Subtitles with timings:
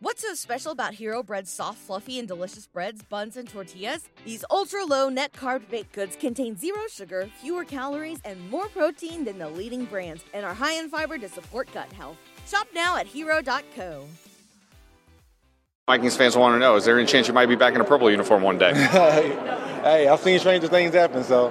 [0.00, 4.10] What's so special about Hero Bread's soft, fluffy, and delicious breads, buns, and tortillas?
[4.26, 9.24] These ultra low net carb baked goods contain zero sugar, fewer calories, and more protein
[9.24, 12.18] than the leading brands, and are high in fiber to support gut health.
[12.46, 14.06] Shop now at hero.co.
[15.88, 17.84] Vikings fans want to know: Is there any chance you might be back in a
[17.84, 18.74] purple uniform one day?
[18.74, 21.24] hey, I've seen stranger things happen.
[21.24, 21.46] So,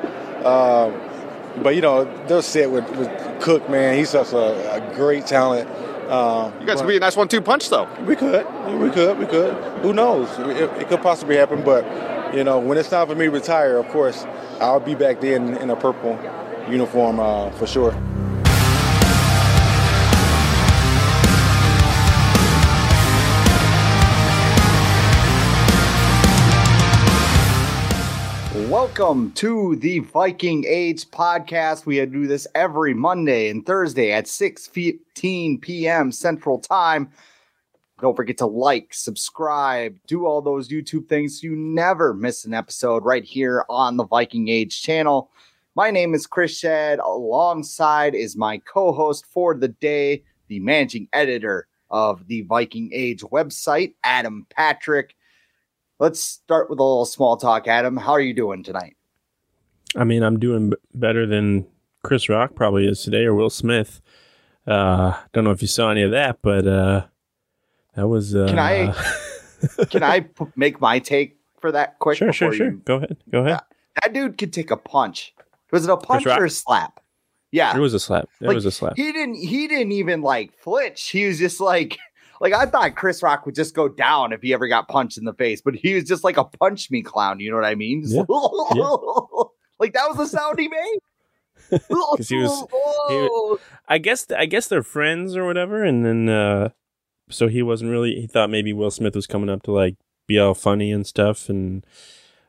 [0.46, 3.68] um, but you know, they're set with, with Cook.
[3.72, 5.68] Man, he's such a, a great talent.
[6.10, 7.88] Um, You guys could be a nice one-two punch, though.
[8.06, 8.46] we could,
[8.80, 9.54] we could, we could.
[9.82, 10.30] Who knows?
[10.40, 11.64] It, it could possibly happen.
[11.64, 11.84] But
[12.36, 14.26] you know, when it's time for me to retire, of course,
[14.60, 16.20] I'll be back then in a purple
[16.70, 17.92] uniform uh, for sure.
[28.98, 31.86] Welcome to the Viking Age podcast.
[31.86, 36.14] We do this every Monday and Thursday at 6:15 p.m.
[36.14, 37.12] Central Time.
[38.00, 42.54] Don't forget to like, subscribe, do all those YouTube things so you never miss an
[42.54, 45.30] episode right here on the Viking Age channel.
[45.76, 47.00] My name is Chris Schad.
[47.00, 53.94] Alongside is my co-host for the day, the managing editor of the Viking Age website,
[54.06, 55.18] Adam Patrick.
[56.00, 57.96] Let's start with a little small talk, Adam.
[57.98, 58.98] How are you doing tonight?
[59.96, 61.68] I mean, I'm doing b- better than
[62.04, 64.02] Chris Rock probably is today, or Will Smith.
[64.68, 67.06] Uh, don't know if you saw any of that, but uh,
[67.96, 68.36] that was.
[68.36, 68.94] Uh, Can I
[69.90, 72.18] can I p- make my take for that quick?
[72.18, 72.72] Sure, sure, sure.
[72.72, 73.18] you- Go ahead.
[73.32, 73.60] Go ahead.
[74.04, 75.34] That dude could take a punch.
[75.72, 77.00] Was it a punch or a slap?
[77.52, 78.28] Yeah, It was a slap.
[78.42, 78.98] It Like, was a slap.
[78.98, 79.36] He didn't.
[79.36, 81.10] He didn't even like flinch.
[81.10, 81.98] He was just like,
[82.42, 85.26] like I thought Chris Rock would just go down if he ever got punched in
[85.26, 87.40] the face, but he was just like a punch me clown.
[87.40, 88.02] You know what I mean?
[88.04, 88.24] Just Yeah,
[89.80, 91.00] like that was the sound he made.
[91.90, 92.66] 'Cause he was-
[93.10, 93.56] he-
[93.88, 94.30] I guess.
[94.32, 96.70] I guess they're friends or whatever, and then uh,
[97.30, 98.20] so he wasn't really.
[98.20, 99.96] He thought maybe Will Smith was coming up to like
[100.28, 101.86] be all funny and stuff, and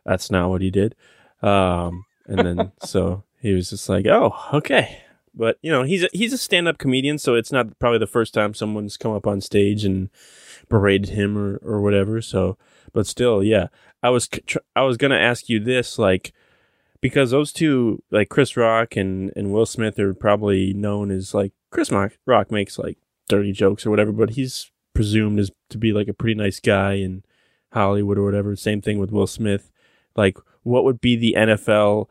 [0.05, 0.95] that's not what he did.
[1.43, 5.03] Um, and then so he was just like, "Oh, okay."
[5.37, 8.07] But you know, he's a, he's a stand up comedian, so it's not probably the
[8.07, 10.09] first time someone's come up on stage and
[10.69, 12.23] berated him or or whatever.
[12.23, 12.57] So,
[12.93, 13.67] but still, yeah,
[14.03, 14.29] I was
[14.75, 16.33] I was gonna ask you this, like,
[17.03, 21.53] because those two, like Chris Rock and and Will Smith, are probably known as like
[21.71, 22.97] Chris Rock makes like
[23.29, 26.95] dirty jokes or whatever, but he's presumed as to be like a pretty nice guy
[26.95, 27.23] in
[27.73, 28.57] Hollywood or whatever.
[28.57, 29.71] Same thing with Will Smith.
[30.17, 32.09] Like, what would be the NFL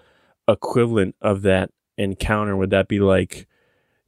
[0.48, 2.56] equivalent of that encounter?
[2.56, 3.48] Would that be like,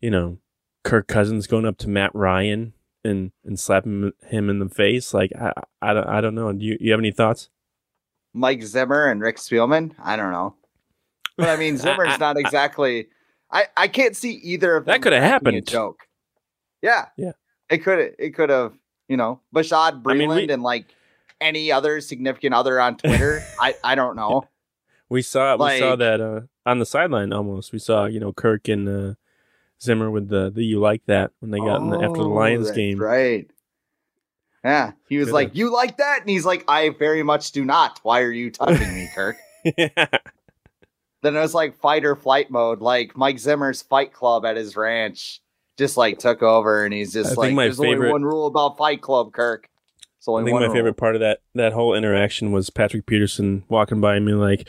[0.02, 0.38] you know,
[0.84, 5.14] Kirk Cousins going up to Matt Ryan and and slapping him in the face?
[5.14, 6.52] Like, I I don't I don't know.
[6.54, 7.50] Do you you have any thoughts?
[8.34, 9.94] Mike Zimmer and Rick Spielman.
[10.04, 10.56] I don't know,
[11.38, 13.08] but I mean Zimmer's I- not exactly.
[13.52, 15.68] I I can't see either of them That could have cracking a happened.
[15.68, 16.02] joke.
[16.82, 17.32] Yeah, Yeah.
[17.70, 18.74] It could it could have
[19.08, 20.86] you know Bashaud Breeland I mean, we- and like
[21.40, 23.42] any other significant other on Twitter.
[23.60, 24.48] I I don't know.
[25.10, 27.72] We saw we saw that uh, on the sideline almost.
[27.74, 29.14] We saw you know Kirk and uh,
[29.82, 32.34] Zimmer with the the you like that when they got in the, after the Oh,
[32.34, 33.00] Lions that's game.
[33.00, 33.50] right?
[34.64, 38.00] Yeah, he was like, "You like that?" And he's like, "I very much do not.
[38.04, 43.16] Why are you touching me, Kirk?" then it was like fight or flight mode, like
[43.16, 45.42] Mike Zimmer's Fight Club at his ranch,
[45.78, 48.48] just like took over, and he's just think like, my "There's only favorite- one rule
[48.48, 49.70] about Fight Club, Kirk."
[50.28, 50.76] I only think my rule.
[50.76, 54.68] favorite part of that that whole interaction was Patrick Peterson walking by me like,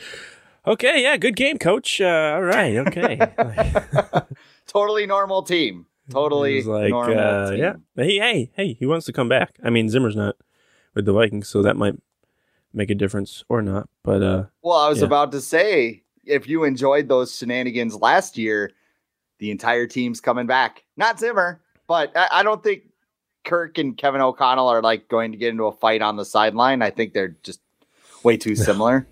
[0.69, 1.99] "Okay, yeah, good game, coach.
[1.99, 3.19] Uh, all right, okay."
[4.67, 5.85] totally normal team.
[6.09, 7.59] Totally was like, normal uh, team.
[7.59, 9.55] yeah, hey, hey, hey, he wants to come back.
[9.63, 10.35] I mean, Zimmer's not
[10.95, 11.95] with the Vikings, so that might
[12.73, 13.87] make a difference or not.
[14.03, 15.05] But uh, Well, I was Yeah.
[15.05, 18.71] about to say, if you enjoyed those shenanigans last year,
[19.39, 20.83] the entire team's coming back.
[20.97, 22.83] Not Zimmer, but I, I don't think
[23.45, 26.81] Kirk and Kevin O'Connell are like going to get into a fight on the sideline.
[26.81, 27.61] I think they're just
[28.23, 29.07] way too similar.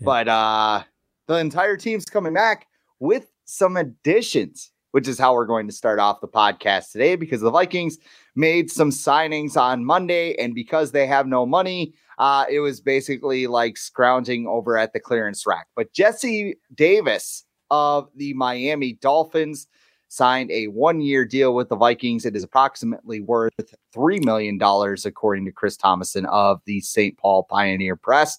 [0.00, 0.82] But uh
[1.26, 2.66] the entire team's coming back
[2.98, 7.40] with some additions, which is how we're going to start off the podcast today because
[7.40, 7.98] the Vikings
[8.34, 13.46] made some signings on Monday, and because they have no money, uh, it was basically
[13.46, 15.68] like scrounging over at the clearance rack.
[15.76, 19.68] But Jesse Davis of the Miami Dolphins
[20.08, 22.26] signed a one year deal with the Vikings.
[22.26, 23.54] It is approximately worth
[23.94, 24.58] $3 million,
[25.04, 27.16] according to Chris Tomasson of the St.
[27.16, 28.38] Paul Pioneer Press.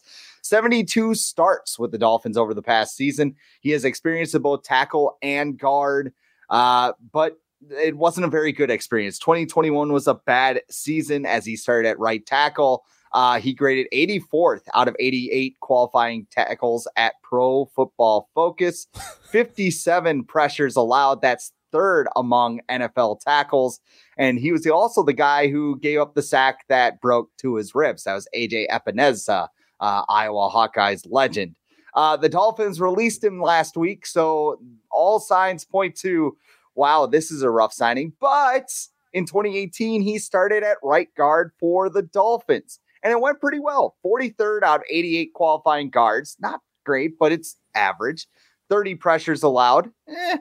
[0.52, 3.36] 72 starts with the Dolphins over the past season.
[3.62, 6.12] He has experience in both tackle and guard,
[6.50, 7.38] uh, but
[7.70, 9.18] it wasn't a very good experience.
[9.18, 12.84] 2021 was a bad season as he started at right tackle.
[13.14, 18.88] Uh, he graded 84th out of 88 qualifying tackles at Pro Football Focus.
[19.32, 21.22] 57 pressures allowed.
[21.22, 23.80] That's third among NFL tackles.
[24.18, 27.74] And he was also the guy who gave up the sack that broke to his
[27.74, 28.04] ribs.
[28.04, 29.48] That was AJ Epenesa,
[29.82, 31.56] uh, Iowa Hawkeyes legend.
[31.94, 34.06] Uh, the Dolphins released him last week.
[34.06, 34.62] So
[34.92, 36.38] all signs point to
[36.74, 38.14] wow, this is a rough signing.
[38.22, 38.72] But
[39.12, 43.96] in 2018, he started at right guard for the Dolphins and it went pretty well.
[44.06, 46.38] 43rd out of 88 qualifying guards.
[46.40, 48.28] Not great, but it's average.
[48.70, 49.92] 30 pressures allowed.
[50.08, 50.38] Eh.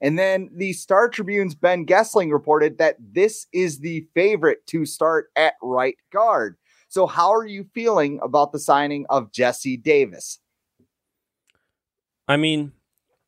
[0.00, 5.30] And then the Star Tribune's Ben Goessling reported that this is the favorite to start
[5.36, 6.56] at right guard.
[6.94, 10.38] So, how are you feeling about the signing of Jesse Davis?
[12.28, 12.70] I mean,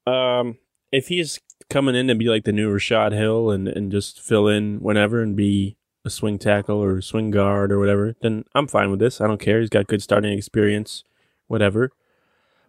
[0.06, 0.58] um,
[0.92, 4.46] if he's coming in to be like the new Rashod Hill and, and just fill
[4.46, 8.92] in whenever and be a swing tackle or swing guard or whatever, then I'm fine
[8.92, 9.20] with this.
[9.20, 9.58] I don't care.
[9.58, 11.02] He's got good starting experience,
[11.48, 11.90] whatever.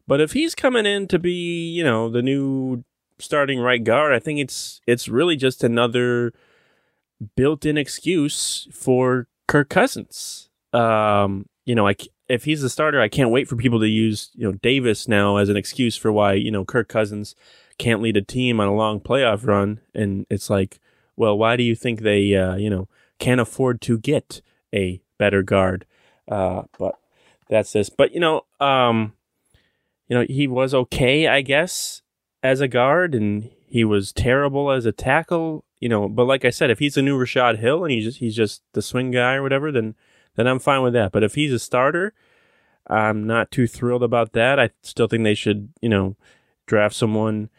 [0.08, 2.86] But if he's coming in to be, you know, the new
[3.20, 6.34] starting right guard, I think it's it's really just another
[7.36, 10.47] built-in excuse for Kirk Cousins.
[10.74, 11.96] Um, you know, I,
[12.28, 15.38] if he's the starter, I can't wait for people to use, you know, Davis now
[15.38, 17.36] as an excuse for why, you know, Kirk Cousins
[17.78, 19.80] can't lead a team on a long playoff run.
[19.94, 20.80] And it's like,
[21.16, 22.88] well, why do you think they, uh, you know,
[23.19, 24.42] can't afford to get
[24.74, 25.86] a better guard?
[26.28, 26.96] Uh, but
[27.50, 27.90] that's this.
[27.90, 29.14] But you know, um,
[30.08, 32.02] you know, he was okay, I guess,
[32.44, 35.64] as a guard, and he was terrible as a tackle.
[35.80, 38.18] You know, but like I said, if he's a new Rashod Hill and he's just
[38.19, 39.96] he's just the swing guy or whatever, then
[40.38, 41.12] then I'm fine with that.
[41.12, 42.13] But if he's a starter,
[42.88, 44.60] I'm not too thrilled about that.
[44.60, 46.16] I still think they should, you know,
[46.66, 47.50] draft someone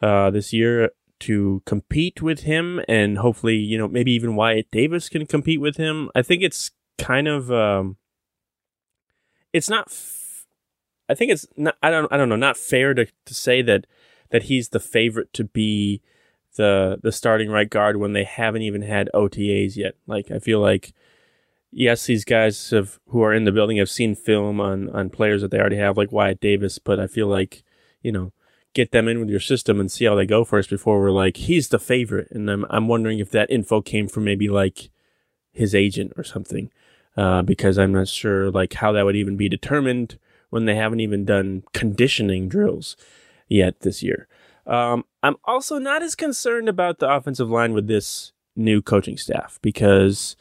[0.00, 0.90] uh, this year
[1.20, 5.76] to compete with him, and hopefully, you know, maybe even Wyatt Davis can compete with
[5.76, 6.10] him.
[6.14, 7.96] I think it's kind of, um,
[9.52, 9.88] it's not.
[9.88, 10.46] F-
[11.08, 11.76] I think it's not.
[11.82, 12.10] I don't.
[12.12, 12.36] I don't know.
[12.36, 13.86] Not fair to, to say that
[14.30, 16.02] that he's the favorite to be
[16.56, 19.94] the the starting right guard when they haven't even had OTAs yet.
[20.06, 20.92] Like I feel like
[21.70, 25.42] yes, these guys have who are in the building have seen film on on players
[25.42, 27.62] that they already have, like Wyatt Davis, but I feel like
[28.02, 28.32] you know
[28.74, 31.36] get them in with your system and see how they go first before we're like,
[31.36, 32.28] he's the favorite.
[32.30, 34.90] And I'm, I'm wondering if that info came from maybe like
[35.52, 36.70] his agent or something.
[37.16, 40.18] Uh, because I'm not sure like how that would even be determined
[40.50, 42.96] when they haven't even done conditioning drills
[43.48, 44.28] yet this year.
[44.64, 49.58] Um, I'm also not as concerned about the offensive line with this new coaching staff
[49.62, 50.36] because,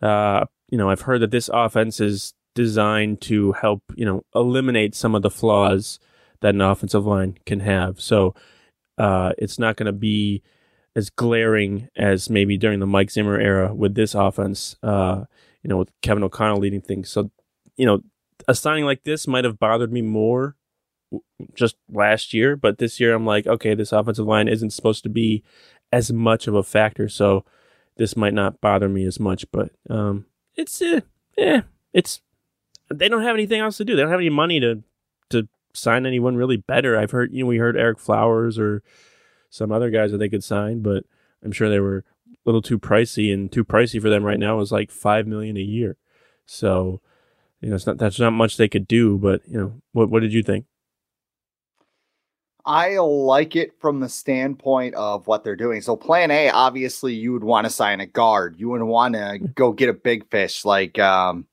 [0.00, 4.94] uh, you know, I've heard that this offense is designed to help, you know, eliminate
[4.94, 5.98] some of the flaws
[6.40, 8.00] that an offensive line can have.
[8.00, 8.34] So
[8.98, 10.42] uh, it's not going to be
[10.96, 15.24] as glaring as maybe during the Mike Zimmer era with this offense, uh,
[15.62, 17.10] you know, with Kevin O'Connell leading things.
[17.10, 17.30] So,
[17.76, 18.00] you know,
[18.48, 20.56] a signing like this might have bothered me more
[21.54, 25.08] just last year, but this year I'm like, okay, this offensive line isn't supposed to
[25.08, 25.42] be
[25.92, 27.44] as much of a factor, so
[27.96, 29.44] this might not bother me as much.
[29.50, 30.26] But um,
[30.60, 31.00] it's uh,
[31.36, 31.62] yeah,
[31.92, 32.20] it's
[32.92, 33.96] they don't have anything else to do.
[33.96, 34.82] They don't have any money to
[35.30, 36.98] to sign anyone really better.
[36.98, 38.82] I've heard, you know, we heard Eric Flowers or
[39.48, 41.04] some other guys that they could sign, but
[41.44, 44.60] I'm sure they were a little too pricey, and too pricey for them right now
[44.60, 45.96] is like five million a year.
[46.46, 47.00] So,
[47.60, 49.18] you know, it's not that's not much they could do.
[49.18, 50.66] But you know, what what did you think?
[52.64, 55.80] I like it from the standpoint of what they're doing.
[55.80, 58.56] So, plan A, obviously, you would want to sign a guard.
[58.58, 61.46] You would want to go get a big fish like, um,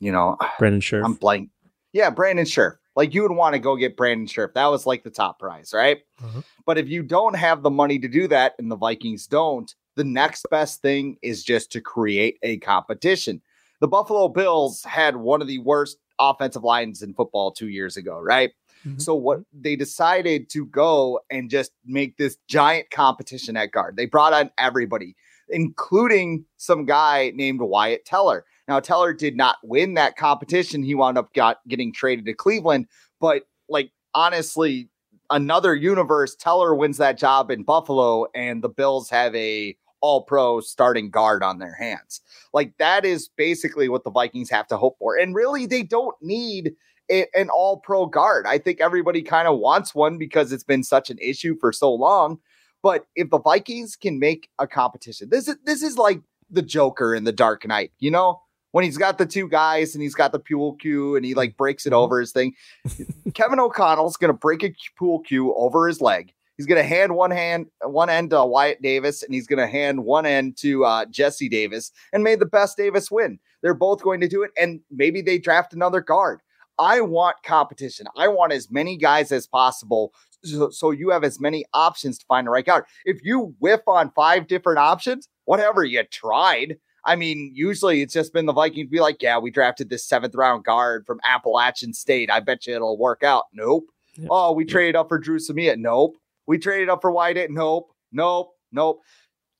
[0.00, 1.04] you know, Brandon Scherff.
[1.04, 1.50] I'm blank.
[1.92, 2.76] Yeah, Brandon Scherff.
[2.96, 4.54] Like you would want to go get Brandon Scherff.
[4.54, 5.98] That was like the top prize, right?
[6.22, 6.42] Uh-huh.
[6.66, 10.04] But if you don't have the money to do that, and the Vikings don't, the
[10.04, 13.40] next best thing is just to create a competition.
[13.80, 18.18] The Buffalo Bills had one of the worst offensive lines in football two years ago,
[18.18, 18.50] right?
[18.86, 18.98] Mm-hmm.
[18.98, 23.96] So what they decided to go and just make this giant competition at guard.
[23.96, 25.16] They brought on everybody,
[25.48, 28.44] including some guy named Wyatt Teller.
[28.66, 30.82] Now, Teller did not win that competition.
[30.82, 32.86] He wound up got getting traded to Cleveland.
[33.20, 34.90] But like honestly,
[35.30, 40.60] another universe, Teller wins that job in Buffalo, and the Bills have a all pro
[40.60, 42.20] starting guard on their hands.
[42.52, 45.16] Like that is basically what the Vikings have to hope for.
[45.16, 46.72] And really, they don't need
[47.10, 48.46] an all pro guard.
[48.46, 51.92] I think everybody kind of wants one because it's been such an issue for so
[51.92, 52.38] long.
[52.82, 57.14] But if the Vikings can make a competition, this is this is like the Joker
[57.14, 58.40] in the Dark Knight, you know,
[58.72, 61.56] when he's got the two guys and he's got the pool cue and he like
[61.56, 62.54] breaks it over his thing.
[63.34, 66.32] Kevin O'Connell's gonna break a pool cue over his leg.
[66.56, 70.26] He's gonna hand one hand one end to Wyatt Davis and he's gonna hand one
[70.26, 73.38] end to uh, Jesse Davis and made the best Davis win.
[73.62, 76.40] They're both going to do it, and maybe they draft another guard.
[76.78, 78.06] I want competition.
[78.16, 80.12] I want as many guys as possible
[80.44, 82.84] so, so, you have as many options to find the right guard.
[83.04, 86.76] If you whiff on five different options, whatever you tried.
[87.04, 90.34] I mean, usually it's just been the Vikings be like, yeah, we drafted this seventh
[90.34, 92.30] round guard from Appalachian State.
[92.30, 93.44] I bet you it'll work out.
[93.52, 93.86] Nope.
[94.28, 95.76] Oh, we traded up for Dru Samia.
[95.76, 96.16] Nope.
[96.46, 97.50] We traded up for Wyatt.
[97.50, 97.92] Nope.
[98.12, 98.52] Nope.
[98.72, 99.00] Nope.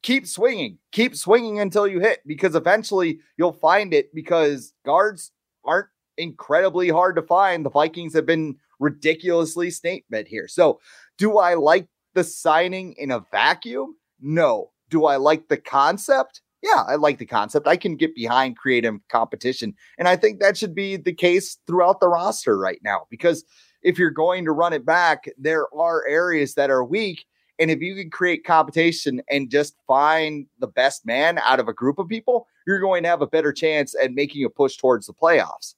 [0.03, 0.79] Keep swinging.
[0.93, 5.33] Keep swinging until you hit because eventually you'll find it because guards
[5.65, 7.65] aren't incredibly hard to find.
[7.65, 10.49] The Vikings have been ridiculously statement here.
[10.49, 10.81] So,
[11.17, 13.97] do I like the signing in a vacuum?
[14.21, 14.71] No.
[14.91, 16.43] Do I like the concept?
[16.63, 17.69] Yeah, I like the concept.
[17.69, 19.75] I can get behind creative competition.
[19.97, 23.45] And I think that should be the case throughout the roster right now because
[23.83, 27.25] if you're going to run it back, there are areas that are weak.
[27.61, 31.73] And if you can create competition and just find the best man out of a
[31.73, 35.07] group of people, you're going to have a better chance at making a push towards
[35.07, 35.75] the playoffs.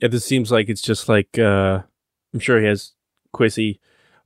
[0.00, 1.82] Yeah, this seems like it's just like uh
[2.32, 2.92] I'm sure he has
[3.34, 3.78] Kwesi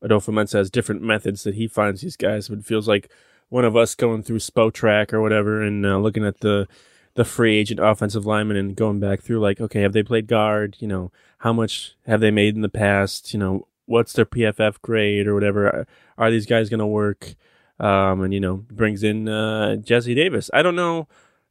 [0.02, 3.10] Adofo-Mensah has different methods that he finds these guys, but it feels like
[3.50, 6.66] one of us going through Spotrac or whatever and uh, looking at the
[7.14, 10.76] the free agent offensive lineman and going back through like, okay, have they played guard?
[10.78, 13.34] You know, how much have they made in the past?
[13.34, 15.66] You know, what's their PFF grade or whatever?
[15.66, 15.86] Are,
[16.16, 17.34] are these guys going to work?
[17.80, 20.50] Um, and you know, brings in uh, Jesse Davis.
[20.54, 21.08] I don't know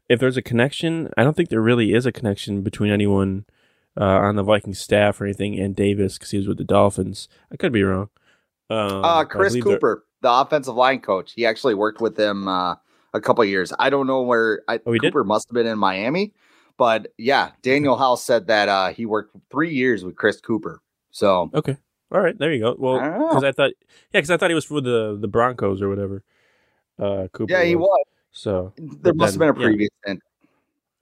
[0.08, 1.12] if there's a connection.
[1.18, 3.46] I don't think there really is a connection between anyone
[4.00, 7.28] uh, on the Viking staff or anything, and Davis because he was with the Dolphins.
[7.52, 8.10] I could be wrong.
[8.70, 12.76] Um, uh, Chris Cooper, the offensive line coach, he actually worked with them uh,
[13.14, 13.74] a couple years.
[13.78, 15.28] I don't know where I, oh, Cooper did?
[15.28, 16.34] must have been in Miami,
[16.78, 20.82] but yeah, Daniel House said that uh, he worked three years with Chris Cooper.
[21.12, 21.78] So okay,
[22.12, 22.76] all right, there you go.
[22.78, 23.72] Well, because I, I, thought,
[24.14, 26.24] yeah, because I thought he was for the the Broncos or whatever.
[26.98, 27.52] Uh, Cooper.
[27.52, 27.88] Yeah, he was.
[27.88, 28.06] was.
[28.32, 29.90] So there must then, have been a previous.
[30.06, 30.14] Yeah.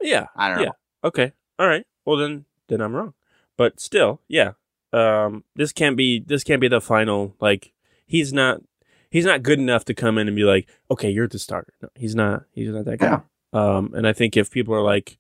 [0.02, 0.72] yeah, I don't know.
[1.04, 1.34] Okay.
[1.60, 1.86] All right.
[2.06, 3.14] Well then, then I'm wrong.
[3.58, 4.54] But still, yeah.
[4.94, 7.36] Um, this can't be this can't be the final.
[7.40, 7.74] Like
[8.06, 8.62] he's not
[9.10, 11.74] he's not good enough to come in and be like, okay, you're the starter.
[11.82, 12.44] No, he's not.
[12.52, 13.08] He's not that guy.
[13.08, 13.20] Yeah.
[13.54, 15.18] Um, and I think if people are like,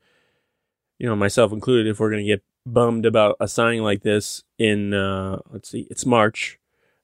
[0.99, 4.93] you know, myself included, if we're gonna get bummed about a signing like this in
[4.93, 6.59] uh, let's see, it's March.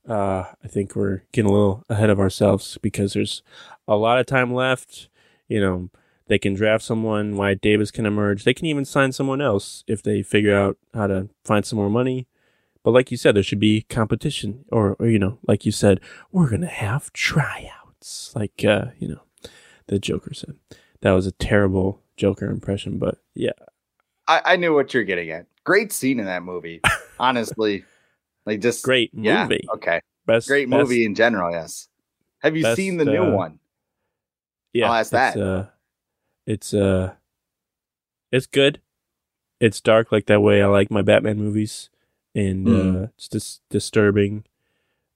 [0.08, 3.42] Uh, I think we're getting a little ahead of ourselves because there's
[3.88, 5.10] a lot of time left.
[5.48, 5.90] You know,
[6.28, 7.36] they can draft someone.
[7.36, 8.44] Wyatt Davis can emerge.
[8.44, 11.90] They can even sign someone else if they figure out how to find some more
[11.90, 12.28] money.
[12.84, 16.02] But like you said, there should be competition, or, or you know, like you said,
[16.32, 19.22] we're gonna have tryouts, like uh, you know,
[19.88, 20.56] the Joker said.
[21.02, 23.52] That was a terrible Joker impression, but yeah,
[24.28, 25.46] I, I knew what you're getting at.
[25.64, 26.82] Great scene in that movie,
[27.20, 27.86] honestly.
[28.46, 29.28] like just great movie.
[29.64, 31.52] Yeah, okay, best great movie best, in general.
[31.52, 31.88] Yes.
[32.40, 33.60] Have you best, seen the new uh, one?
[34.74, 35.38] Yeah, I'll ask that.
[35.38, 35.68] Uh,
[36.46, 37.14] it's uh
[38.32, 38.82] it's good.
[39.60, 41.90] It's dark like that way I like my Batman movies
[42.36, 43.04] and mm.
[43.04, 44.46] uh it's just disturbing.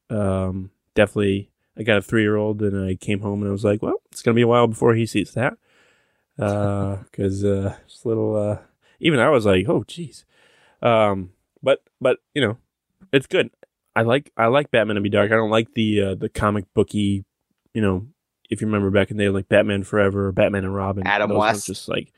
[0.10, 4.01] Um definitely I got a 3-year-old and I came home and I was like, well,
[4.12, 5.57] it's going to be a while before he sees that.
[6.39, 8.60] Uh cuz uh it's a little uh
[9.00, 10.24] even I was like, "Oh jeez."
[10.81, 11.31] Um
[11.62, 12.57] but but you know,
[13.12, 13.51] it's good.
[13.96, 15.31] I like I like Batman to be dark.
[15.31, 17.25] I don't like the uh, the comic booky,
[17.74, 18.05] you know,
[18.50, 21.68] if you remember back in the day, like Batman Forever, Batman and Robin, Adam West,
[21.68, 22.12] just like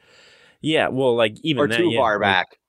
[0.61, 2.59] yeah, well, like even or that, too yeah, far like, back.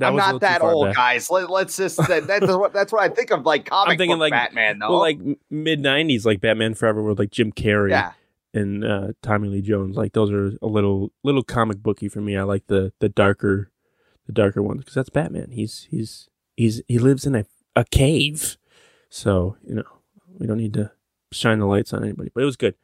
[0.00, 0.96] I'm not that old, back.
[0.96, 1.30] guys.
[1.30, 4.18] Let, us just that, that's what that's what I think of like comic I'm thinking
[4.18, 4.90] like Batman though.
[4.90, 5.18] Well, like
[5.50, 8.12] mid '90s, like Batman Forever with like Jim Carrey yeah.
[8.52, 9.96] and uh, Tommy Lee Jones.
[9.96, 12.36] Like those are a little little comic booky for me.
[12.36, 13.70] I like the the darker
[14.26, 15.50] the darker ones because that's Batman.
[15.52, 18.58] He's he's he's he lives in a a cave,
[19.08, 19.84] so you know
[20.38, 20.92] we don't need to
[21.32, 22.30] shine the lights on anybody.
[22.34, 22.74] But it was good.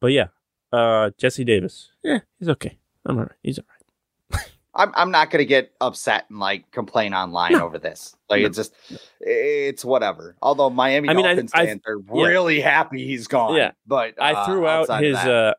[0.00, 0.28] But yeah,
[0.72, 1.90] uh, Jesse Davis.
[2.02, 2.78] Yeah, he's okay.
[3.06, 3.32] I'm all right.
[3.42, 4.44] He's all right.
[4.74, 7.64] I'm I'm not gonna get upset and like complain online no.
[7.64, 8.16] over this.
[8.28, 8.46] Like no.
[8.46, 8.74] it's just
[9.20, 10.36] it's whatever.
[10.42, 12.26] Although Miami I mean, Dolphins I, fans are yeah.
[12.26, 13.54] really happy he's gone.
[13.54, 15.54] Yeah, but uh, I threw out his uh,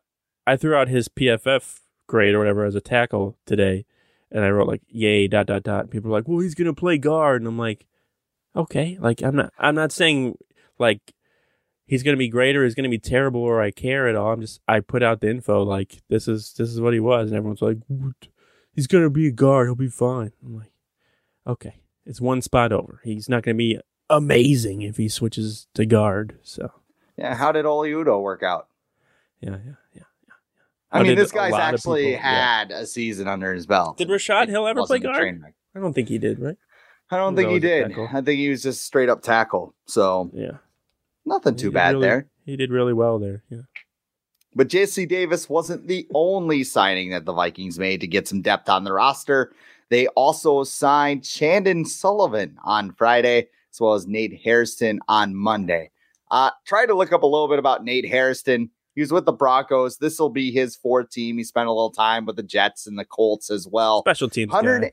[0.46, 3.86] I threw out his PFF grade or whatever as a tackle today,
[4.30, 5.90] and I wrote like yay dot dot dot.
[5.90, 7.86] People are like, well, he's gonna play guard, and I'm like,
[8.54, 10.36] okay, like I'm not I'm not saying
[10.78, 11.00] like
[11.86, 14.16] he's going to be great or he's going to be terrible or I care at
[14.16, 14.32] all.
[14.32, 17.30] I'm just I put out the info like this is this is what he was,
[17.30, 17.78] and everyone's like,
[18.72, 20.32] he's going to be a guard, he'll be fine.
[20.44, 20.72] I'm like,
[21.46, 23.00] okay, it's one spot over.
[23.04, 26.38] He's not going to be amazing if he switches to guard.
[26.42, 26.70] So
[27.16, 28.68] Yeah, how did Oli Udoh work out?
[29.40, 30.02] Yeah, yeah, yeah.
[30.92, 32.58] I How mean, this guy's actually people- yeah.
[32.58, 33.98] had a season under his belt.
[33.98, 35.42] Did Rashod Hill ever play guard?
[35.74, 36.56] I don't think he did, right?
[37.10, 37.92] I don't think he did.
[37.98, 39.74] I think he was just straight up tackle.
[39.86, 40.58] So Yeah.
[41.26, 42.28] Nothing too bad really- there.
[42.44, 43.42] He did really well there.
[43.50, 43.62] Yeah.
[44.54, 48.70] But Jesse Davis wasn't the only signing that the Vikings made to get some depth
[48.70, 49.52] on the roster.
[49.90, 55.90] They also signed Chandon Sullivan on Friday, as well as Nate Hairston on Monday.
[56.30, 58.70] Uh, try to look up a little bit about Nate Hairston.
[58.94, 59.98] He was with the Broncos.
[59.98, 61.36] This will be his fourth team.
[61.36, 64.00] He spent a little time with the Jets and the Colts as well.
[64.02, 64.50] Special teams.
[64.50, 64.92] 100, guy.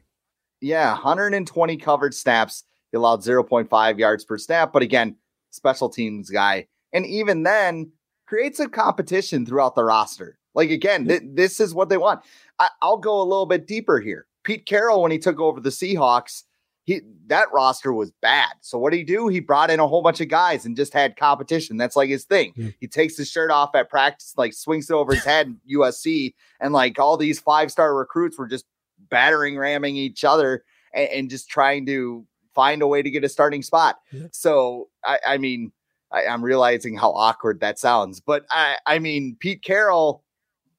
[0.60, 2.66] yeah, 120 covered snaps.
[2.92, 5.16] He allowed 0.5 yards per snap, but again,
[5.53, 6.67] special teams guy.
[6.91, 7.91] And even then,
[8.27, 10.38] create some competition throughout the roster.
[10.55, 12.22] Like again, th- this is what they want.
[12.60, 14.27] I- I'll go a little bit deeper here.
[14.43, 16.43] Pete Carroll, when he took over the Seahawks,
[16.86, 18.51] he that roster was bad.
[18.62, 19.29] So what did he do?
[19.29, 21.77] He brought in a whole bunch of guys and just had competition.
[21.77, 22.51] That's like his thing.
[22.55, 22.69] Yeah.
[22.79, 26.33] He takes his shirt off at practice, like swings it over his head in USC,
[26.60, 28.65] and like all these five star recruits were just
[29.10, 33.29] battering ramming each other and, and just trying to find a way to get a
[33.29, 34.00] starting spot.
[34.12, 34.27] Yeah.
[34.31, 35.72] So I, I mean,
[36.12, 40.24] I, I'm realizing how awkward that sounds, but I, I mean, Pete Carroll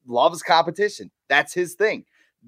[0.07, 1.11] loves competition.
[1.29, 2.05] That's his thing.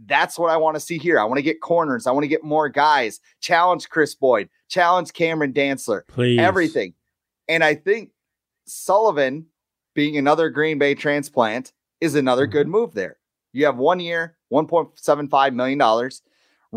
[0.07, 1.19] That's what I want to see here.
[1.19, 2.07] I want to get corners.
[2.07, 3.21] I want to get more guys.
[3.41, 4.49] Challenge Kris Boyd.
[4.69, 6.03] Challenge Cameron Dantzler.
[6.07, 6.39] Please.
[6.39, 6.93] Everything.
[7.49, 8.11] And I think
[8.67, 9.47] Sullivan,
[9.95, 12.53] being another Green Bay transplant, is another mm-hmm.
[12.53, 13.17] good move there.
[13.53, 16.11] You have one year, $1.75 million.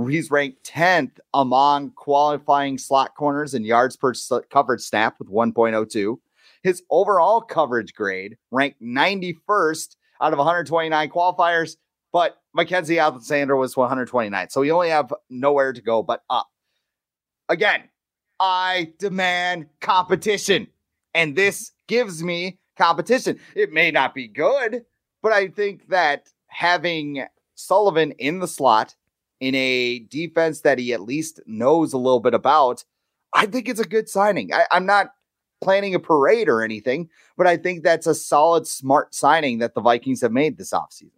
[0.08, 4.14] He's ranked 10th among qualifying slot corners in yards per
[4.50, 6.18] covered snap with 1.02.
[6.64, 11.78] His overall coverage grade ranked 91st out of 129 qualifiers,
[12.12, 14.50] but Mackensie Alexander was 129.
[14.50, 16.48] So you only have nowhere to go but up.
[17.48, 17.84] Again,
[18.40, 20.68] I demand competition.
[21.14, 23.40] And this gives me competition.
[23.56, 24.84] It may not be good,
[25.22, 28.96] but I think that having Sullivan in the slot
[29.40, 32.84] in a defense that he at least knows a little bit about,
[33.34, 34.54] I think it's a good signing.
[34.54, 35.12] I, I'm not
[35.62, 39.82] planning a parade or anything, but I think that's a solid, smart signing that the
[39.82, 41.12] Vikings have made this offseason.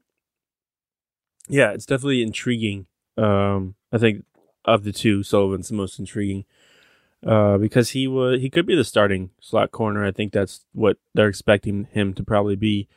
[1.48, 2.88] Yeah, it's definitely intriguing.
[3.18, 4.26] Um, I think
[4.66, 6.46] of the two, Sullivan's the most intriguing.
[7.26, 10.04] Uh, because he was he could be the starting slot corner.
[10.04, 12.88] I think that's what they're expecting him to probably be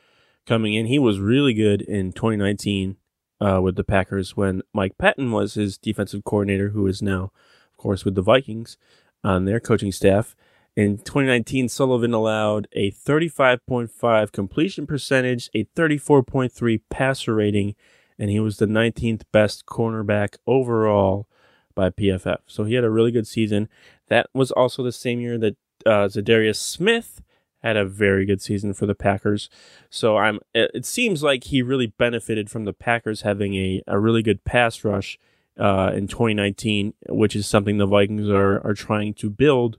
[0.47, 0.87] coming in.
[0.87, 2.97] He was really good in 2019
[3.41, 7.33] uh, with the Packers when Mike Pettine was his defensive coordinator, who is now,
[7.71, 8.77] of course, with the Vikings
[9.23, 10.35] on their coaching staff.
[10.77, 17.77] In 2019, Sullivan allowed a 35.5 completion percentage, a 34.3 passer rating,
[18.19, 21.29] and he was the 19th best cornerback overall
[21.75, 22.39] by PFF.
[22.47, 23.69] So he had a really good season.
[24.09, 27.23] That was also the same year that uh, Za'Darius Smith
[27.65, 29.49] had a very good season for the Packers.
[29.91, 30.41] So I'm.
[30.55, 34.85] It, seems like he really benefited from the Packers having a, a really good pass
[34.85, 35.19] rush
[35.59, 39.79] uh, in 2019, which is something the Vikings are are trying to build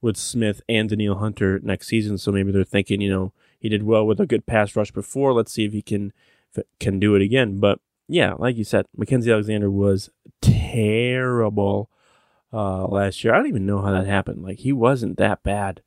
[0.00, 2.16] with Smith and Danielle Hunter next season.
[2.16, 5.32] So maybe they're thinking, you know, he did well with a good pass rush before.
[5.32, 6.12] Let's see if he can
[6.78, 7.58] can do it again.
[7.58, 11.90] But yeah, like you said, Mackensie Alexander was terrible
[12.52, 13.34] uh, last year.
[13.34, 14.42] I don't even know how that happened.
[14.42, 15.82] Like he wasn't that bad.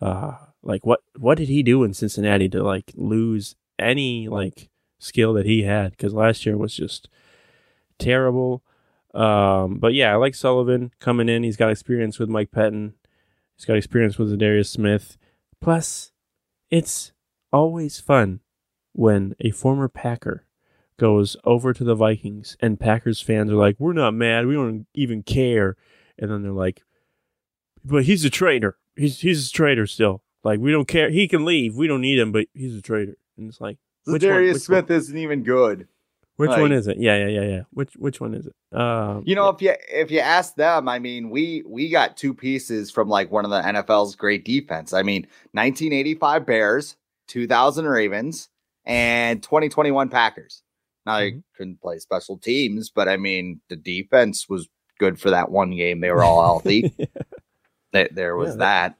[0.00, 5.32] Uh, like what what did he do in Cincinnati to like lose any like skill
[5.34, 5.92] that he had?
[5.92, 7.08] Because last year was just
[7.98, 8.62] terrible.
[9.14, 11.42] Um, but yeah, I like Sullivan coming in.
[11.42, 12.94] He's got experience with Mike Pettine.
[13.56, 15.18] He's got experience with Darius Smith.
[15.60, 16.12] Plus,
[16.70, 17.12] it's
[17.52, 18.40] always fun
[18.92, 20.46] when a former Packer
[20.98, 24.46] goes over to the Vikings and Packers fans are like, "We're not mad.
[24.46, 25.76] We don't even care."
[26.18, 26.82] And then they're like,
[27.84, 28.78] "But he's a traitor.
[28.96, 30.22] He's he's a traitor still.
[30.44, 31.10] Like we don't care.
[31.10, 31.76] He can leave.
[31.76, 34.62] We don't need him, but he's a traitor." And it's like, which one- Darius which
[34.64, 35.88] Smith one- isn't even good.
[36.36, 36.96] Which like- one is it?
[36.98, 37.62] Yeah, yeah, yeah, yeah.
[37.72, 38.76] Which which one is it?
[38.76, 42.34] Um, You know, if you if you ask them, I mean, we we got two
[42.34, 44.92] pieces from like one of the NFL's great defense.
[44.92, 46.96] I mean, 1985 Bears,
[47.28, 48.48] 2000 Ravens,
[48.84, 50.62] and 2021 Packers.
[51.06, 51.42] Now they Mhm.
[51.56, 56.00] couldn't play special teams, but I mean, the defense was good for that one game.
[56.00, 56.92] They were all healthy.
[57.92, 58.56] There- there was Yeah,
[58.88, 58.98] that.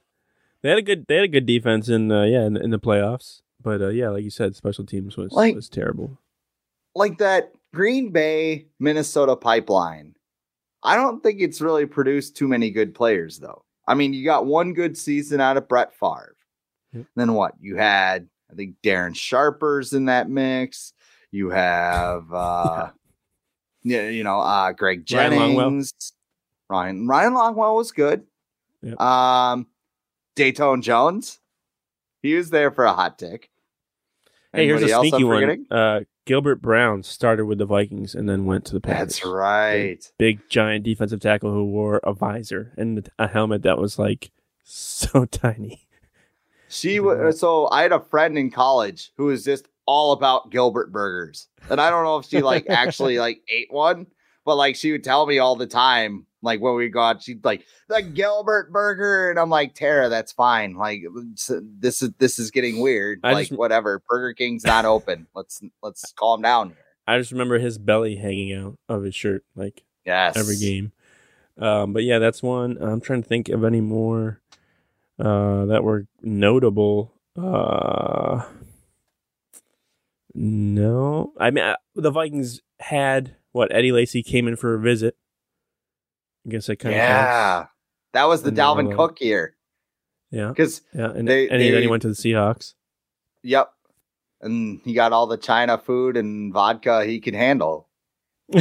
[0.63, 2.79] They had a good they had a good defense in uh, yeah in, in the
[2.79, 6.17] playoffs, but uh, yeah, like you said, special teams was Like- was terrible.
[6.95, 10.15] like that Green Bay Minnesota pipeline.
[10.83, 13.63] I don't think it's really produced too many good players though.
[13.87, 16.35] I mean, you got one good season out of Brett Favre.
[16.93, 17.05] Yep.
[17.15, 17.53] Then what?
[17.59, 20.93] You had I think Darren Sharper's in that mix.
[21.31, 22.91] You have uh
[23.83, 25.57] yeah, you know, uh Greg Ryan Jennings.
[25.93, 26.11] Longwell.
[26.69, 28.23] Ryan Ryan Longwell was good.
[28.83, 28.99] Yep.
[29.01, 29.67] Um
[30.35, 31.39] Datone Jones.
[32.21, 33.49] He was there for a hot tick.
[34.53, 35.65] Hey, here's a sneaky one.
[35.69, 39.19] Uh, Gilbert Brown started with the Vikings and then went to the Packers.
[39.19, 40.11] That's right.
[40.17, 44.31] Big giant defensive tackle who wore a visor and a helmet that was like
[44.63, 45.87] so tiny.
[46.69, 50.91] She was so I had a friend in college who was just all about Gilbert
[50.91, 51.47] burgers.
[51.69, 54.07] And I don't know if she like actually like ate one,
[54.45, 57.65] but like she would tell me all the time, like what we got she'd like
[57.87, 60.75] the Gilbert burger, and I'm like, Tara, that's fine.
[60.75, 61.03] Like
[61.79, 63.19] this is this is getting weird.
[63.23, 64.03] I like just- whatever.
[64.07, 65.27] Burger King's not open.
[65.33, 66.77] Let's let's calm down here.
[67.07, 70.37] I just remember his belly hanging out of his shirt like Yes.
[70.37, 70.91] every game.
[71.57, 72.77] Um, but yeah, that's one.
[72.81, 74.41] I'm trying to think of any more
[75.19, 77.13] uh, that were notable.
[77.37, 78.43] Uh,
[80.35, 85.15] no, I mean uh, the Vikings had what Eddie Lacy came in for a visit.
[86.45, 87.65] I guess that kind of Yeah.
[88.13, 89.55] That was the And Dalvin all- Cook year.
[90.31, 92.73] yeah, Because yeah, and, They- and he- then he went to the Seahawks.
[93.43, 93.71] Yep.
[94.41, 97.87] And he got all the China food and vodka he could handle.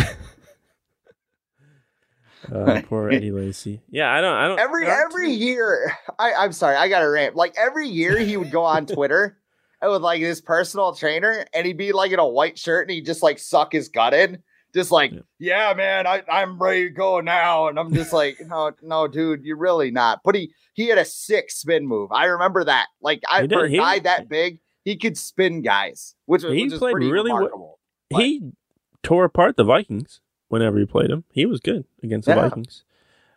[2.52, 3.82] Uh, poor Eddie Lacy.
[3.88, 4.34] Yeah, I don't.
[4.34, 4.58] I don't.
[4.58, 7.36] Every aren't every year, I, I'm sorry, I got to rant.
[7.36, 9.38] Like every year, he would go on Twitter
[9.80, 12.90] and with like his personal trainer, and he'd be like in a white shirt, and
[12.90, 14.42] he'd just like suck his gut in,
[14.74, 15.20] just like, Yeah.
[15.38, 19.44] yeah, man, I, I'm ready to go now, and I'm just like, no, no, dude,
[19.44, 20.20] you're really not.
[20.24, 22.10] But he he had a sick spin move.
[22.12, 22.86] I remember that.
[23.00, 26.92] Like I for a guy that big, he could spin guys, which, He which played
[26.92, 27.38] pretty really well.
[27.40, 27.78] remarkable.
[28.10, 28.52] he
[29.02, 31.24] tore apart the Vikings whenever he played him.
[31.32, 32.48] He was good against the Yeah.
[32.48, 32.84] Vikings.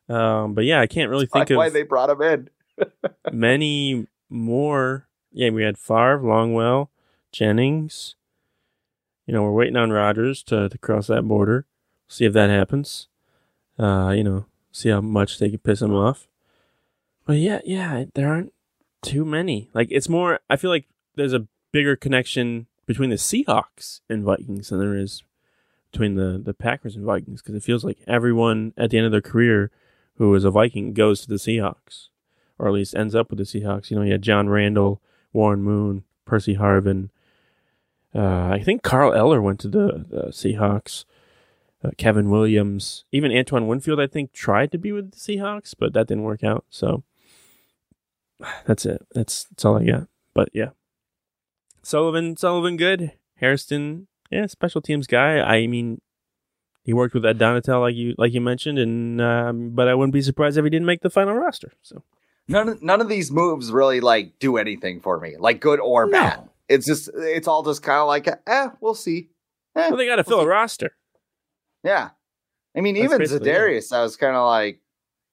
[0.07, 2.49] Um, but yeah, I can't really That's think why of they brought him in.
[3.31, 5.07] many more.
[5.31, 6.89] Yeah, we had Favre, Longwell,
[7.31, 8.15] Jennings.
[9.25, 11.65] You know, we're waiting on Rodgers to, to cross that border.
[12.07, 13.07] See if that happens.
[13.79, 16.27] Uh, you know, see how much they can piss him off.
[17.25, 18.53] But yeah, yeah, there aren't
[19.01, 19.69] too many.
[19.73, 20.39] Like it's more.
[20.49, 20.85] I feel like
[21.15, 25.23] there's a bigger connection between the Seahawks and Vikings than there is
[25.91, 29.11] between the the Packers and Vikings because it feels like everyone at the end of
[29.11, 29.71] their career
[30.17, 32.09] who is a Viking goes to the Seahawks
[32.57, 33.89] or at least ends up with the Seahawks.
[33.89, 35.01] You know, you had John Randle,
[35.33, 37.09] Warren Moon, Percy Harvin.
[38.15, 41.03] Uh, I think Carl Eller went to the, the Seahawks.
[41.83, 45.93] Uh, Kevin Williams, even Antoine Winfield, I think tried to be with the Seahawks, but
[45.93, 46.65] that didn't work out.
[46.69, 47.03] So
[48.65, 49.05] that's it.
[49.13, 50.07] That's that's all I got.
[50.33, 50.69] But yeah,
[51.83, 53.11] Sullivan, Sullivan, good.
[53.41, 55.39] Hairston, yeah, special teams guy.
[55.39, 56.01] I mean,
[56.83, 60.13] he worked with Ed Donatell, like you like you mentioned, and um, but I wouldn't
[60.13, 61.73] be surprised if he didn't make the final roster.
[61.81, 62.01] So
[62.47, 66.05] None of, none of these moves really like do anything for me, like good or
[66.05, 66.11] No.
[66.13, 66.49] bad.
[66.69, 69.29] It's just it's all just kind of like, eh, we'll see.
[69.75, 70.95] Eh, well, they got to fill a roster.
[71.83, 72.09] yeah.
[72.77, 73.21] I mean, That's even.
[73.41, 74.81] Za'Darius, I was kind of like,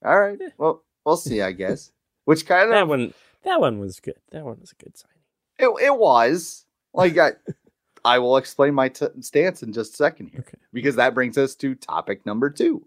[0.04, 0.48] all right, Yeah.
[0.58, 1.90] well, we'll see, I guess.
[2.24, 3.12] Which kind of That one,
[3.44, 4.14] that one was good.
[4.30, 5.10] That one was a good sign.
[5.58, 6.64] it, it was
[6.94, 7.32] like I,
[8.04, 10.58] I will explain my t- stance in just a second here Okay.
[10.72, 12.86] because that brings us to topic number two.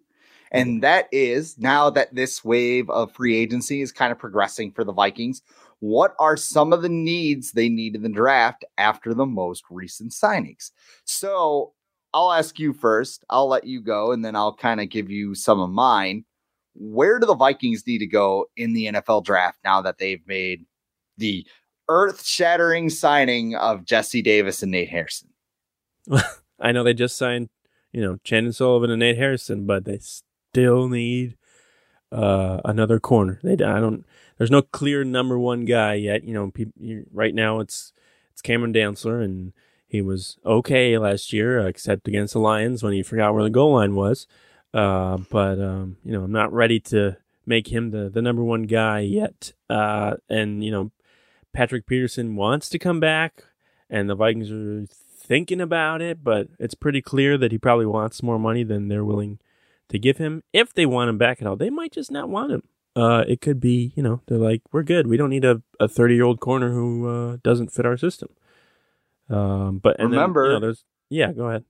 [0.51, 4.83] And that is now that this wave of free agency is kind of progressing for
[4.85, 5.41] the Vikings,
[5.79, 10.11] what are some of the needs they need in the draft after the most recent
[10.11, 10.71] signings?
[11.03, 11.73] So
[12.13, 13.25] I'll ask you first.
[13.29, 16.23] I'll let you go, and then I'll kind of give you some of mine.
[16.73, 20.65] Where do the Vikings need to go in the NFL draft now that they've made
[21.17, 21.45] the
[21.89, 25.29] earth shattering signing of Jesse Davis and Nate Hairston?
[26.59, 27.49] I know they just signed,
[27.91, 31.37] you know, Chandon Sullivan and Nate Hairston, but they still need
[32.11, 33.39] uh, another corner.
[33.43, 34.05] They, I don't.
[34.37, 36.23] There's no clear number one guy yet.
[36.23, 37.93] You know, you, right now it's
[38.31, 39.53] it's Cameron Dantzler, and
[39.87, 43.73] he was okay last year, except against the Lions when he forgot where the goal
[43.73, 44.27] line was.
[44.73, 48.63] Uh, but um, you know, I'm not ready to make him the the number one
[48.63, 49.53] guy yet.
[49.69, 50.91] Uh, and you know,
[51.53, 53.43] Patrick Peterson wants to come back,
[53.89, 54.85] and the Vikings are
[55.25, 59.05] thinking about it, but it's pretty clear that he probably wants more money than they're
[59.05, 59.39] willing
[59.89, 60.43] to give him.
[60.53, 62.63] If they want him back at all, they might just not want him.
[62.95, 65.07] Uh, it could be, you know, they're like, we're good.
[65.07, 68.29] We don't need a, a 30 year old corner who uh, doesn't fit our system.
[69.29, 71.63] Um, but and then, Remember- you know, there's yeah, go ahead.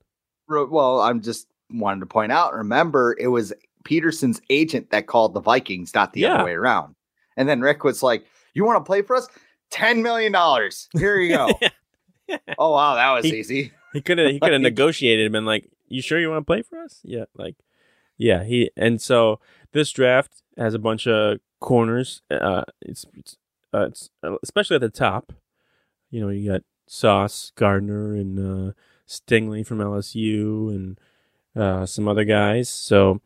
[0.48, 2.54] Well, I'm just wanted to point out.
[2.54, 3.52] Remember, it was
[3.84, 6.36] Peterson's agent that called the Vikings, not the Yeah.
[6.36, 6.96] other way around.
[7.38, 9.28] And then Rick was like, "You want to play for us?
[9.72, 10.88] Ten million dollars.
[10.94, 11.50] Here you go."
[12.60, 13.72] oh wow, that was He- easy.
[13.94, 16.46] He could have he could have negotiated and been like, "You sure you want to
[16.46, 17.56] play for us?" Yeah, like,
[18.18, 18.44] yeah.
[18.44, 19.40] He and so
[19.72, 22.22] this draft has a bunch of corners.
[22.30, 23.38] Uh, it's it's,
[23.74, 25.34] uh, it's uh, especially at the top.
[26.10, 28.74] You know, you got Sauce Gardner and uh,
[29.08, 31.00] Stingley from LSU and
[31.56, 32.70] uh, some other guys.
[32.70, 33.22] So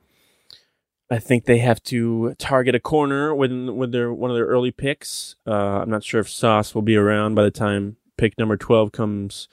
[1.11, 4.71] I think they have to target a corner with with their one of their early
[4.71, 5.35] picks.
[5.47, 8.91] Uh, I'm not sure if Sauce will be around by the time pick number 12
[8.91, 9.47] comes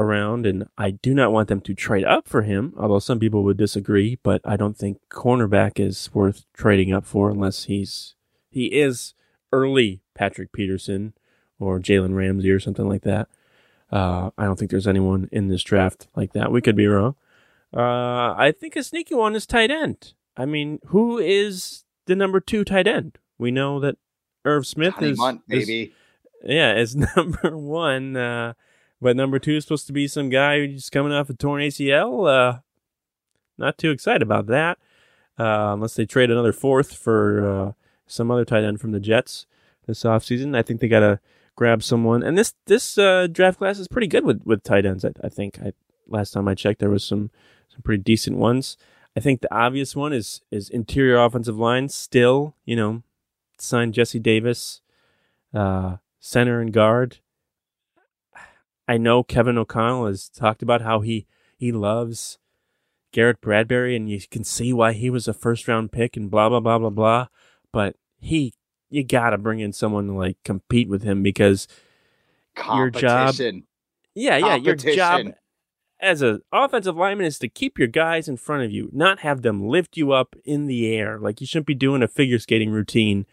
[0.00, 2.74] around, and I do not want them to trade up for him.
[2.78, 7.30] Although some people would disagree, but I don't think cornerback is worth trading up for
[7.30, 8.14] unless he's
[8.50, 9.14] he is
[9.52, 11.12] early Patrick Peterson
[11.58, 13.28] or Jalen Ramsey or something like that.
[13.92, 16.50] Uh, I don't think there's anyone in this draft like that.
[16.52, 17.16] We could be wrong.
[17.76, 20.14] Uh, I think a sneaky one is tight end.
[20.36, 23.18] I mean, who is the number two tight end?
[23.38, 23.96] We know that
[24.44, 25.88] Irv Smith Johnny is, Munt, is-
[26.44, 28.16] yeah, is number one.
[28.16, 28.54] Uh,
[29.00, 32.28] but number two is supposed to be some guy who's coming off a torn ACL.
[32.28, 32.58] Uh,
[33.58, 34.78] not too excited about that.
[35.38, 37.72] Uh, unless they trade another fourth for uh,
[38.06, 39.46] some other tight end from the Jets
[39.86, 40.56] this offseason.
[40.56, 41.20] I think they got to
[41.56, 42.22] grab someone.
[42.22, 45.04] And this this uh, draft class is pretty good with, with tight ends.
[45.04, 45.58] I, I think.
[45.60, 45.72] I,
[46.08, 47.30] last time I checked, there was some
[47.68, 48.76] some pretty decent ones.
[49.16, 51.88] I think the obvious one is is interior offensive line.
[51.88, 53.02] Still, you know,
[53.58, 54.80] signed Jesse Davis,
[55.54, 57.18] uh, center and guard.
[58.90, 62.40] I know Kevin O'Connell has talked about how he he loves
[63.12, 66.48] Garrett Bradbury, and you can see why he was a first round pick and blah
[66.48, 67.26] blah blah blah blah.
[67.72, 68.52] But he,
[68.88, 71.68] you gotta bring in someone to like compete with him because
[72.66, 73.36] your job,
[74.16, 75.34] yeah, yeah, your job
[76.00, 79.42] as an offensive lineman is to keep your guys in front of you, not have
[79.42, 81.16] them lift you up in the air.
[81.16, 83.24] Like you shouldn't be doing a figure skating routine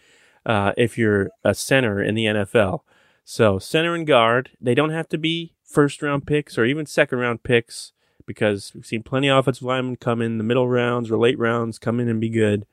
[0.45, 2.81] uh, if you're a center in the NFL.
[3.29, 7.19] So center and guard, they don't have to be first round picks or even second
[7.19, 7.91] round picks
[8.25, 11.77] because we've seen plenty of offensive linemen come in the middle rounds or late rounds,
[11.77, 12.65] come in and be good.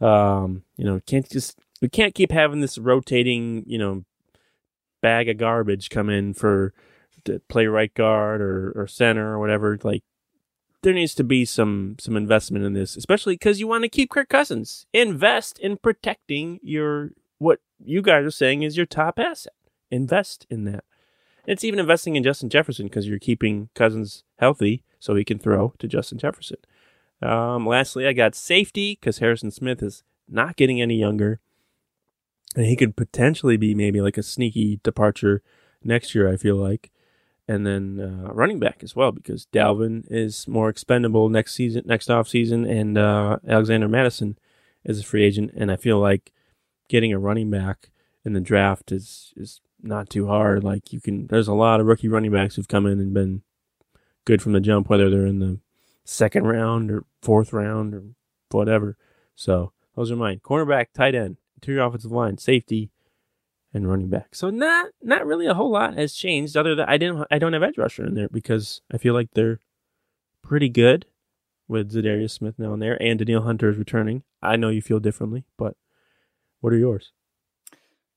[0.00, 4.06] Um, you know, can't just we can't keep having this rotating, you know,
[5.02, 6.72] bag of garbage come in for
[7.26, 9.78] to play right guard or, or center or whatever.
[9.82, 10.04] Like
[10.80, 14.08] there needs to be some some investment in this, especially because you want to keep
[14.08, 14.86] Kirk Cousins.
[14.94, 19.52] Invest in protecting your what you guys are saying is your top asset.
[19.90, 20.84] Invest in that.
[21.46, 25.74] It's even investing in Justin Jefferson because you're keeping Cousins healthy so he can throw
[25.78, 26.58] to Justin Jefferson.
[27.22, 31.40] Um, lastly, I got safety because Harrison Smith is not getting any younger.
[32.54, 35.42] And he could potentially be maybe like a sneaky departure
[35.84, 36.90] next year, I feel like.
[37.48, 42.10] And then uh, running back as well because Dalvin is more expendable next season, next
[42.10, 44.36] off season, and uh, Alexander Mattison
[44.84, 45.52] is a free agent.
[45.56, 46.32] And I feel like
[46.88, 47.90] getting a running back
[48.24, 50.64] in the draft is is not too hard.
[50.64, 53.42] Like you can, there's a lot of rookie running backs who've come in and been
[54.24, 55.60] good from the jump, whether they're in the
[56.04, 58.02] second round or fourth round or
[58.50, 58.96] whatever.
[59.34, 62.90] So those are mine: cornerback, tight end, interior offensive line, safety,
[63.72, 64.34] and running back.
[64.34, 66.56] So not not really a whole lot has changed.
[66.56, 69.30] Other than I didn't, I don't have edge rusher in there because I feel like
[69.32, 69.60] they're
[70.42, 71.06] pretty good
[71.68, 74.22] with Za'Darius Smith now in there, and Danielle Hunter is returning.
[74.40, 75.76] I know you feel differently, but
[76.60, 77.12] what are yours?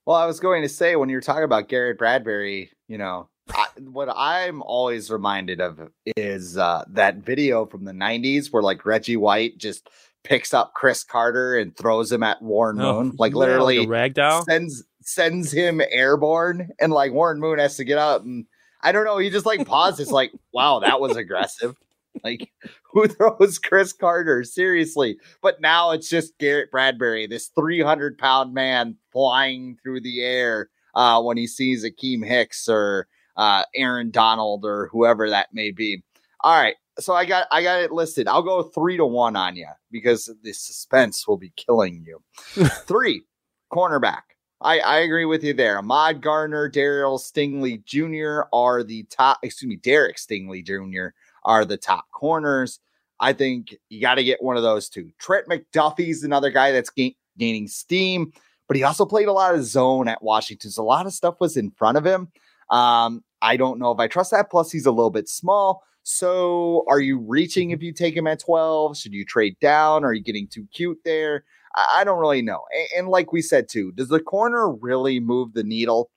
[0.10, 3.68] Well, I was going to say when you're talking about Garrett Bradbury, you know, I,
[3.78, 9.18] what I'm always reminded of is uh, that video from the '90s where like Reggie
[9.18, 9.88] White just
[10.24, 14.16] picks up Cris Carter and throws him at Warren Oh, Moon, like yeah, literally like
[14.16, 14.44] ragdoll?
[14.46, 18.48] sends sends him airborne, and like Warren Moon has to get up, and
[18.82, 21.78] I don't know, he just like pauses, like, wow, that was aggressive.
[22.24, 22.52] Like,
[22.92, 24.44] who throws Cris Carter?
[24.44, 25.18] Seriously.
[25.42, 31.22] But now it's just Garrett Bradbury, this 300 pound man flying through the air uh,
[31.22, 36.04] when he sees Akiem Hicks or uh, Aaron Donald or whoever that may be.
[36.42, 36.76] All right.
[37.00, 38.28] So I got I got it listed.
[38.28, 42.22] I'll go three to one on you because the suspense will be killing you.
[42.86, 43.24] three,
[43.72, 44.24] cornerback.
[44.62, 45.78] I, I agree with you there.
[45.78, 48.50] Ahmad Gardner, Daryl Stingley Jr.
[48.52, 51.16] are the top, excuse me, Derek Stingley Jr.
[51.50, 52.80] are the top corners.
[53.20, 55.10] I think you got to get one of those two.
[55.20, 58.32] Trent McDuffie's another guy that's gain, gaining steam,
[58.68, 60.70] but he also played a lot of zone at Washington.
[60.70, 62.32] So a lot of stuff was in front of him.
[62.70, 64.52] Um, I don't know if I trust that.
[64.52, 65.82] Plus, he's a little bit small.
[66.04, 68.96] So are you reaching if you take him at 12?
[68.96, 70.06] Should you trade down?
[70.06, 71.46] Are you getting too cute there?
[71.76, 72.64] I, I don't really know.
[72.72, 76.12] And, and like we said too, does the corner really move the needle?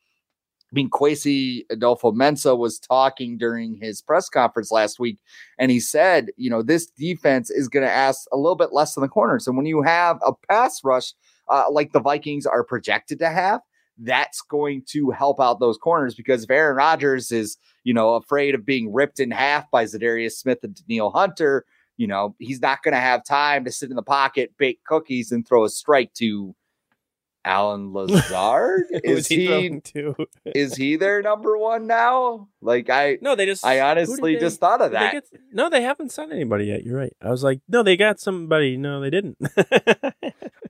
[0.72, 5.18] I mean, Kwesi Adofo-Mensah was talking during his press conference last week,
[5.58, 8.94] and he said, you know, this defense is going to ask a little bit less
[8.94, 9.46] than the corners.
[9.46, 11.12] And when you have a pass rush
[11.50, 13.60] uh, like the Vikings are projected to have,
[13.98, 18.54] that's going to help out those corners because if Aaron Rodgers is, you know, afraid
[18.54, 21.66] of being ripped in half by Za'Darius Smith and Danielle Hunter,
[21.98, 25.30] you know, he's not going to have time to sit in the pocket, bake cookies,
[25.30, 26.54] and throw a strike to
[27.44, 30.14] Allen Lazard is he he, to?
[30.46, 32.48] is he their number one now?
[32.60, 33.64] Like I No, they just.
[33.66, 35.12] I honestly they- just thought of did they that.
[35.30, 36.84] get- no, they haven't signed anybody yet.
[36.84, 37.16] You're right.
[37.20, 38.76] I was like, no, they got somebody.
[38.76, 39.38] No, they didn't.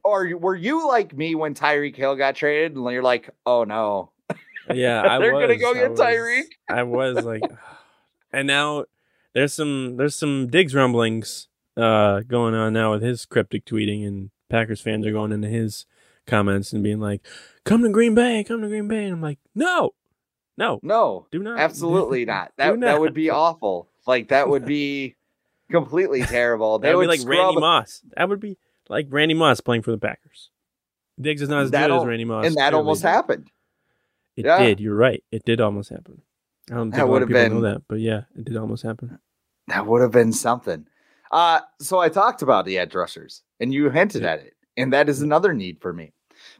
[0.04, 4.10] Or were you like me when Tyreek Hill got traded and you're like, oh no,
[4.74, 5.42] yeah, I They're was.
[5.42, 6.44] gonna go I get was- Tyreek?
[6.68, 7.42] I was like,
[8.32, 8.86] and now
[9.32, 14.30] there's some there's some digs rumblings uh going on now with his cryptic tweeting, and
[14.50, 15.86] Packers fans are going into his
[16.26, 17.20] comments and being like,
[17.64, 19.90] "Come to Green Bay, come to Green Bay," and I'm like, "No,
[20.56, 22.48] no, no, do not, absolutely not.
[22.58, 23.88] Do That that would be awful.
[24.06, 25.16] Like that would be
[25.70, 26.78] completely terrible.
[26.78, 28.02] They That would would be like Randy scrub- Moss.
[28.16, 28.58] That would be
[28.88, 30.50] like Randy Moss playing for the Packers.
[31.20, 33.50] Diggs is not as That good as Randy Moss, and that clearly, almost happened.
[34.36, 34.58] It Yeah.
[34.58, 34.80] did.
[34.80, 35.22] You're right.
[35.30, 36.22] It did almost happen.
[36.70, 38.82] I don't That think a lot of people know that, but yeah, it did almost
[38.82, 39.18] happen.
[39.68, 40.86] That would have been something.
[41.30, 44.32] Uh, so I talked about the edge rushers, and you hinted Yeah.
[44.32, 46.12] at it, and that is another need for me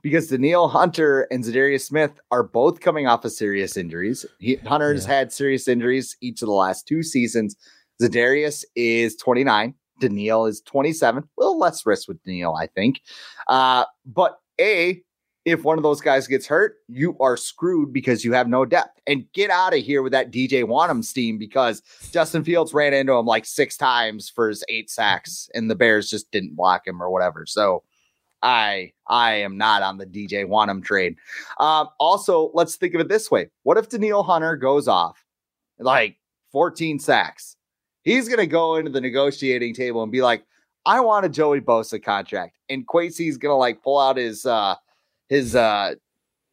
[0.02, 4.24] because Danielle Hunter and Za'Darius Smith are both coming off of serious injuries.
[4.38, 5.14] He, Hunter has Yeah.
[5.14, 7.56] had serious injuries each of the last two seasons.
[8.00, 9.74] Za'Darius is 29.
[10.00, 11.22] Danielle is 27.
[11.22, 13.00] A little less risk with Danielle, I think.
[13.48, 15.02] Uh, but A,
[15.44, 19.00] if one of those guys gets hurt, you are screwed because you have no depth.
[19.06, 23.12] And get out of here with that DJ Wonnum steam because Justin Fields ran into
[23.14, 27.02] him like six times for his eight sacks, and the Bears just didn't block him
[27.02, 27.44] or whatever.
[27.46, 27.82] So
[28.42, 31.16] I I am not on the DJ Wonnum trade.
[31.58, 35.24] Um, also, let's think of it this way: What if Danielle Hunter goes off
[35.78, 36.18] like
[36.52, 37.56] 14 sacks?
[38.02, 40.44] He's gonna go into the negotiating table and be like,
[40.86, 44.74] "I want a Joey Bosa contract," and Kwesi's gonna like pull out his uh
[45.28, 45.94] his uh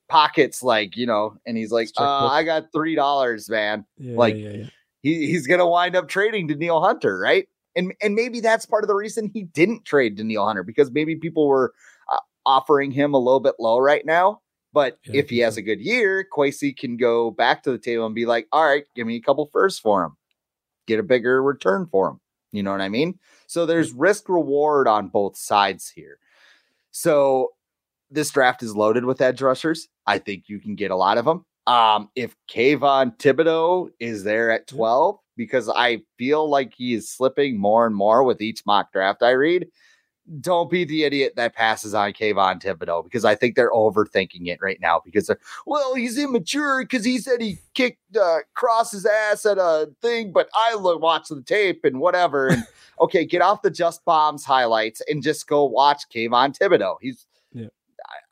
[0.09, 4.35] pockets like you know and he's like uh, i got three dollars man Yeah, Like,
[4.35, 4.65] yeah, yeah.
[5.03, 7.47] he, he's going to wind up trading Danielle Hunter, right?
[7.79, 11.15] And and maybe that's part of the reason he didn't trade Danielle Hunter because maybe
[11.15, 11.73] people were
[12.11, 14.41] uh, offering him a little bit low right now.
[14.73, 18.05] But Yeah, if he has a good year, Kwesi can go back to the table
[18.05, 20.17] and be like, "All right, give me a couple firsts for him,
[20.87, 22.19] get a bigger return for him."
[22.51, 23.17] You know what I mean?
[23.47, 26.19] So there's risk reward on both sides here.
[26.91, 27.51] So
[28.11, 29.87] this draft is loaded with edge rushers.
[30.05, 31.45] I think you can get a lot of them.
[31.67, 37.57] Um, if Kayvon Thibodeaux is there at 12, because I feel like he is slipping
[37.57, 39.67] more and more with each mock draft I read,
[40.41, 44.59] don't be the idiot that passes on Kayvon Thibodeaux because I think they're overthinking it
[44.61, 49.05] right now because they're, well, he's immature because he said he kicked uh, cross his
[49.05, 52.49] ass at a thing, but I look watch the tape and whatever.
[52.49, 52.65] And
[53.01, 56.97] okay, get off the just bombs highlights and just go watch Kayvon Thibodeaux.
[56.99, 57.25] He's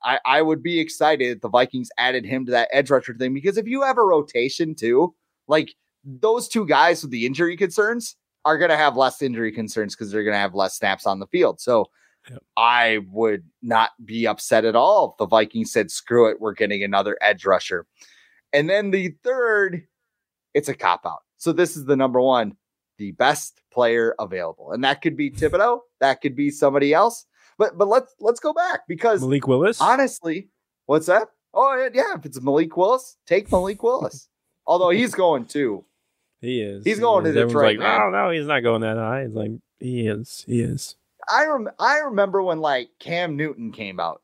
[0.04, 3.34] I, I would be excited if the Vikings added him to that edge rusher thing
[3.34, 5.16] because if you have a rotation too,
[5.48, 5.74] like
[6.08, 8.16] those two guys with the injury concerns
[8.46, 11.20] are going to have less injury concerns because they're going to have less snaps on
[11.20, 11.60] the field.
[11.60, 11.88] So
[12.30, 12.44] Yep.
[12.58, 16.84] I would not be upset at all if the Vikings said, screw it, we're getting
[16.84, 17.86] another edge rusher.
[18.54, 19.84] And then the third,
[20.54, 21.20] it's a cop out.
[21.38, 22.58] So this is the number one,
[22.98, 24.72] the best player available.
[24.72, 27.26] And that could be Thibodeaux, that could be somebody else.
[27.58, 29.82] But but let's let's go back because Malik Willis.
[29.82, 30.50] honestly,
[30.86, 31.30] what's that?
[31.56, 34.28] Oh yeah, yeah, if it's Malik Willis, take Malik Willis.
[34.68, 35.84] Although he's going too.
[36.42, 36.84] He is.
[36.86, 37.36] He's going to is.
[37.36, 38.02] Everyone's Detroit, Like, man.
[38.02, 39.24] oh no, he's not going that high.
[39.26, 40.44] He's like he is.
[40.48, 40.96] He is.
[41.30, 44.22] I rem- I remember when like Cam Newton came out.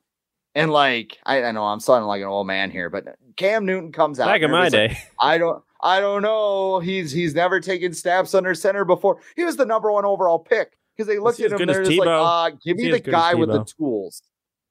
[0.56, 3.92] And like I, I know I'm sounding like an old man here, but Cam Newton
[3.92, 4.28] comes out.
[4.28, 6.80] Back in my everybody's like, day, I don't I don't know.
[6.80, 9.20] He's he's never taken snaps under center before.
[9.36, 11.98] He was the number one overall pick because they looked at him and they're just
[11.98, 14.22] like, uh, give me the as good as guy with the tools.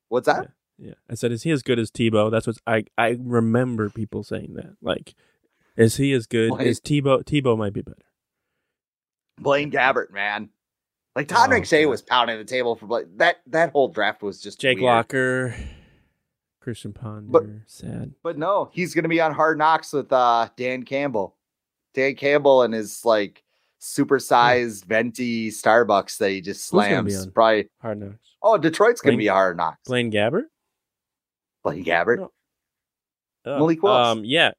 [0.09, 0.51] What's that?
[0.79, 0.95] yeah.
[1.11, 2.31] I said, is he as good as Tebow?
[2.31, 4.77] That's what I I remember people saying that.
[4.81, 5.15] Like,
[5.77, 7.23] is he as good Like- as Tebow?
[7.25, 7.99] Tebow might be better.
[9.39, 10.51] Blaine Gabbert, man.
[11.17, 11.91] Like Todd Oh, McShay God.
[11.91, 13.07] was pounding the table for Blake.
[13.19, 14.87] That that whole draft was just Jake weird.
[14.87, 15.55] Locker,
[16.61, 18.15] Christian Ponder, sad.
[18.23, 21.37] But no, he's gonna be on hard knocks with uh Dan Campbell.
[21.95, 23.43] Dan Campbell and his like
[23.81, 27.27] supersized venti Starbucks that he just slams.
[27.27, 28.29] Probably Hard knocks.
[28.43, 29.81] oh Detroit's gonna be hard knocks.
[29.87, 30.45] Blaine Gabbert.
[31.63, 32.19] Blaine Gabbert.
[32.19, 32.31] No.
[33.45, 34.07] Oh, Malik Willis.
[34.07, 34.53] Um, yeah.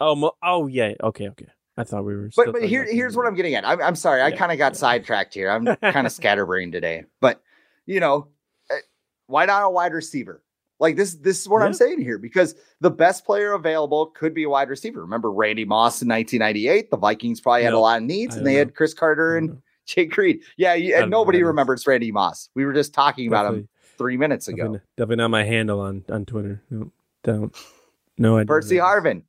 [0.00, 0.94] Oh, Mo- oh, yeah.
[1.02, 1.46] Okay, okay.
[1.76, 2.30] I thought we were.
[2.36, 3.64] But still but here here's what I'm getting at.
[3.64, 4.78] I'm I'm sorry, I kind of got yeah.
[4.78, 5.50] sidetracked here.
[5.50, 7.04] I'm kind of scatterbrained today.
[7.20, 7.42] But
[7.86, 8.28] you know,
[8.70, 8.80] eh,
[9.28, 10.42] why not a wide receiver?
[10.78, 14.44] Like this this is what I'm saying here because the best player available could be
[14.44, 15.02] a wide receiver.
[15.02, 16.90] Remember Randy Moss in 1998?
[16.90, 18.74] The Vikings probably had a lot of needs, and they had.
[18.74, 19.58] Cris Carter and know.
[19.86, 20.40] Jake Reed.
[20.56, 22.48] Yeah, you, and nobody remembers Randy Moss.
[22.54, 24.56] We were just talking about him three minutes ago.
[24.56, 26.62] Definitely, definitely not my handle on on Twitter.
[26.70, 26.90] No,
[27.24, 27.54] don't.
[28.16, 28.46] No idea.
[28.46, 28.76] Percy.
[28.76, 29.22] Harvin,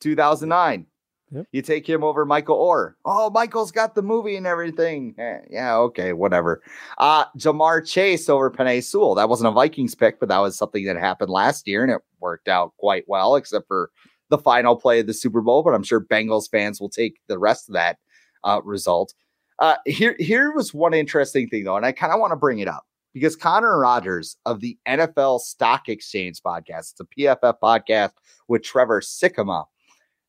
[0.00, 0.86] 2009.
[1.32, 1.46] Yep.
[1.50, 2.94] You take him over Michael Oher.
[3.04, 5.14] Oh, Michael's got the movie and everything.
[5.18, 6.62] Eh, yeah, okay, whatever.
[6.98, 9.16] Uh Ja'Marr Chase over Penei Sewell.
[9.16, 12.00] That wasn't a Vikings pick, but that was something that happened last year and it
[12.20, 13.90] worked out quite well, except for
[14.28, 15.64] the final play of the Super Bowl.
[15.64, 17.98] But I'm sure Bengals fans will take the rest of that
[18.44, 19.12] uh, result.
[19.58, 22.60] Uh, here, here was one interesting thing though, and I kind of want to bring
[22.60, 22.84] it up
[23.14, 28.12] because Connor Rogers of the NFL Stock Exchange podcast, it's a PFF podcast
[28.46, 29.64] with Trevor Sikkema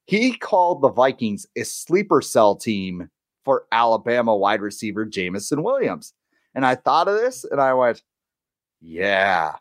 [0.07, 3.09] he called the Vikings a sleeper cell team
[3.43, 6.13] for Alabama wide receiver Jameson Williams.
[6.55, 8.01] And I thought of this and I went,
[8.79, 9.55] yeah,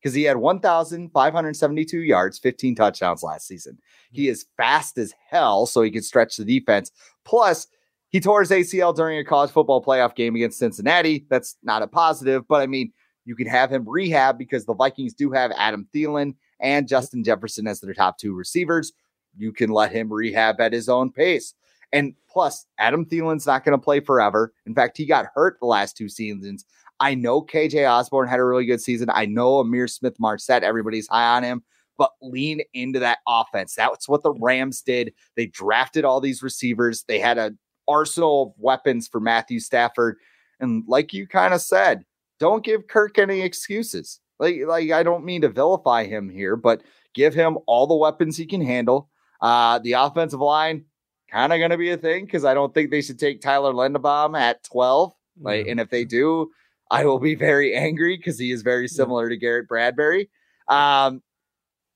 [0.00, 3.78] because he had 1,572 yards, 15 touchdowns last season.
[4.12, 6.92] He is fast as hell, so he can stretch the defense.
[7.24, 7.66] Plus,
[8.10, 11.26] he tore his ACL during a college football playoff game against Cincinnati.
[11.30, 12.92] That's not a positive, but I mean,
[13.24, 17.66] you can have him rehab because the Vikings do have Adam Thielen and Justin Jefferson
[17.66, 18.92] as their top two receivers
[19.36, 21.54] you can let him rehab at his own pace.
[21.92, 24.52] And plus, Adam Thielen's not going to play forever.
[24.66, 26.64] In fact, he got hurt the last two seasons.
[27.00, 29.08] I know KJ Osborn had a really good season.
[29.10, 31.62] I know Ihmir Smith-Marsette, everybody's high on him,
[31.98, 33.74] but lean into that offense.
[33.74, 35.12] That's what the Rams did.
[35.36, 37.58] They drafted all these receivers, they had an
[37.88, 40.16] arsenal of weapons for Matthew Stafford.
[40.60, 42.04] And like you kind of said,
[42.38, 44.20] don't give Kirk any excuses.
[44.38, 46.82] Like, like I don't mean to vilify him here, but
[47.14, 49.09] give him all the weapons he can handle.
[49.40, 50.84] Uh, the offensive line
[51.30, 53.72] kind of going to be a thing because I don't think they should take Tyler
[53.72, 55.12] Linderbaum at 12.
[55.40, 56.50] Like, and if they do,
[56.90, 60.28] I will be very angry because he is very similar to Garrett Bradbury.
[60.68, 61.22] Um,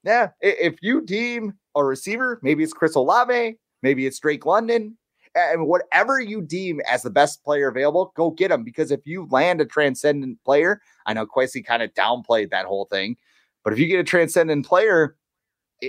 [0.05, 4.97] yeah, if you deem a receiver, maybe it's Chris Olave, maybe it's Drake London,
[5.35, 8.65] and whatever you deem as the best player available, go get him.
[8.65, 12.85] Because if you land a transcendent player, I know Kwesi kind of downplayed that whole
[12.85, 13.17] thing,
[13.65, 15.17] but if you get a transcendent player,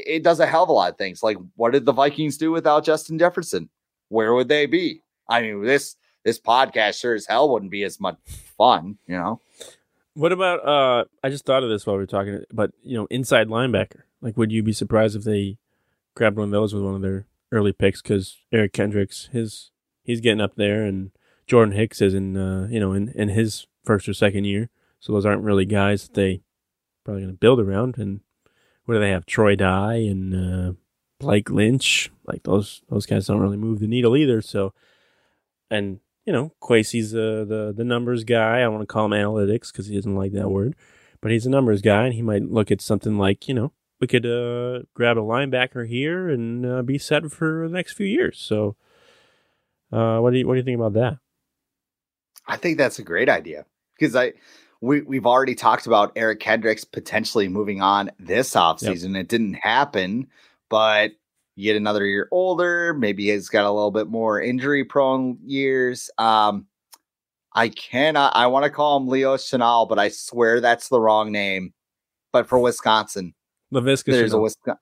[0.07, 1.23] it, does a hell of a lot of things.
[1.23, 3.69] Like, what did the Vikings do without Justin Jefferson?
[4.09, 5.01] Where would they be?
[5.27, 8.17] I mean, this this podcast sure as hell wouldn't be as much
[8.57, 9.39] fun, you know.
[10.13, 13.07] What about uh I just thought of this while we were talking, but you know,
[13.09, 14.01] inside linebacker.
[14.21, 15.57] Like would you be surprised if they
[16.15, 19.71] grabbed one of those with one of their early picks cuz Eric Kendricks his
[20.03, 21.11] he's getting up there and
[21.47, 24.69] Jordan Hicks is in uh, you know, in in his first or second year.
[24.99, 26.41] So those aren't really guys that they
[27.03, 28.21] probably going to build around and
[28.85, 29.25] what do they have?
[29.25, 30.73] Troy Dye and uh,
[31.19, 32.11] Blake Lynch.
[32.25, 34.41] Like those those guys don't really move the needle either.
[34.41, 34.73] So,
[35.69, 38.61] and you know, Kwesi's uh, the the numbers guy.
[38.61, 40.75] I want to call him analytics because he doesn't like that word,
[41.21, 44.07] but he's a numbers guy, and he might look at something like you know we
[44.07, 48.39] could uh, grab a linebacker here and uh, be set for the next few years.
[48.39, 48.75] So,
[49.91, 51.17] uh, what do you what do you think about that?
[52.47, 53.65] I think that's a great idea
[53.97, 54.33] because I
[54.81, 59.13] we, we've already talked about Eric Kendricks potentially moving on this offseason.
[59.13, 59.21] Yep.
[59.21, 60.27] It didn't happen,
[60.69, 61.11] but
[61.55, 62.93] yet another year older.
[62.93, 66.09] Maybe he's got a little bit more injury prone years.
[66.17, 66.67] Um,
[67.53, 71.31] I cannot, I want to call him Leo Chenal, but I swear that's the wrong
[71.31, 71.73] name.
[72.33, 73.33] But for Wisconsin,
[73.73, 74.39] Laviska there's Chenal.
[74.39, 74.81] a Wisconsin.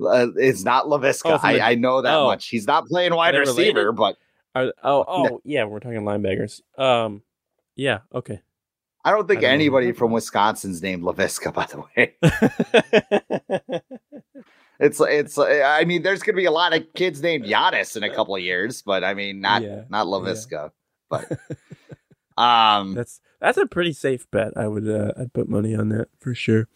[0.00, 1.32] Uh, it's not Laviska.
[1.32, 2.26] Oh, I, I, know that oh.
[2.26, 2.48] much.
[2.48, 4.16] He's not playing wide receiver, but
[4.54, 6.60] Are, oh, oh, yeah, we're talking linebackers.
[6.78, 7.22] Um,
[7.74, 8.40] yeah, okay.
[9.04, 12.14] I don't think I don't anybody from Wisconsin's named Laviska, by the way.
[14.80, 18.14] it's it's I mean, there's gonna be a lot of kids named Giannis in a
[18.14, 19.84] couple of years, but I mean not yeah.
[19.88, 20.50] not Laviska.
[20.50, 20.68] Yeah.
[21.08, 21.30] But
[22.42, 24.52] um that's that's a pretty safe bet.
[24.56, 26.68] I would uh, I'd put money on that for sure.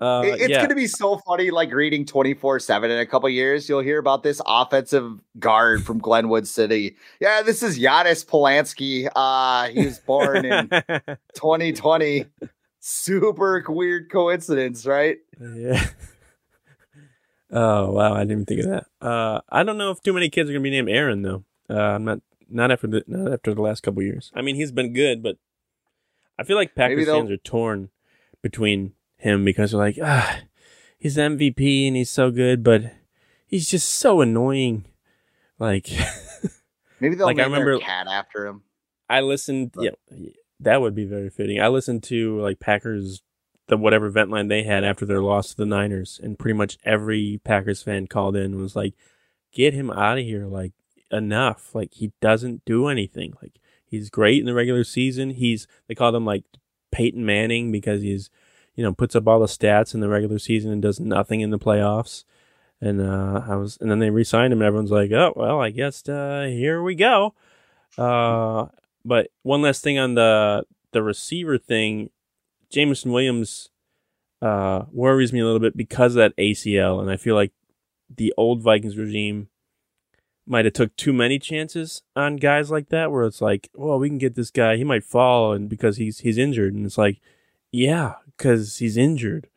[0.00, 0.58] Uh, it's yeah.
[0.58, 3.68] going to be so funny, like reading twenty four seven in a couple years.
[3.68, 6.96] You'll hear about this offensive guard from Glenwood City.
[7.20, 9.08] Yeah, this is Giannis Polanski.
[9.14, 10.70] Uh, he was born in
[11.34, 12.26] twenty twenty.
[12.80, 15.18] Super weird coincidence, right?
[15.40, 15.86] Yeah.
[17.48, 18.86] Oh wow, I didn't even think of that.
[19.00, 21.44] Uh, I don't know if too many kids are gonna be named Aaron though.
[21.70, 24.32] Uh, I'm not not after the not after the last couple years.
[24.34, 25.36] I mean, he's been good, but
[26.38, 27.90] I feel like Packers fans are torn
[28.42, 30.40] between him because they're like, ah,
[30.98, 32.92] he's MVP and he's so good, but
[33.46, 34.84] he's just so annoying.
[35.58, 35.88] Like,
[37.00, 38.62] maybe they'll like, name I remember, their cat after him.
[39.08, 39.72] I listened.
[39.72, 39.84] But.
[40.10, 40.28] Yeah,
[40.60, 41.60] that would be very fitting.
[41.60, 43.22] I listened to like Packers,
[43.68, 46.78] the whatever vent line they had after their loss to the Niners, and pretty much
[46.84, 48.94] every Packers fan called in and was like,
[49.52, 50.46] "Get him out of here!
[50.46, 50.72] Like,
[51.10, 51.74] enough!
[51.74, 53.34] Like, he doesn't do anything.
[53.42, 55.30] Like." He's great in the regular season.
[55.30, 56.44] He's they call him like
[56.90, 58.30] Peyton Manning because he's
[58.74, 61.50] you know puts up all the stats in the regular season and does nothing in
[61.50, 62.24] the playoffs.
[62.80, 64.60] And uh, I was, and then they re-signed him.
[64.60, 67.34] and Everyone's like, "Oh well, I guess uh, here we go."
[67.96, 68.66] Uh,
[69.04, 72.10] but one last thing on the the receiver thing,
[72.70, 73.70] Jameson Williams
[74.42, 77.52] uh, worries me a little bit because of that ACL, and I feel like
[78.14, 79.48] the old Vikings regime
[80.46, 84.08] might have took too many chances on guys like that where it's like, well, we
[84.08, 87.20] can get this guy, he might fall and because he's he's injured and it's like,
[87.72, 89.48] yeah, cuz he's injured.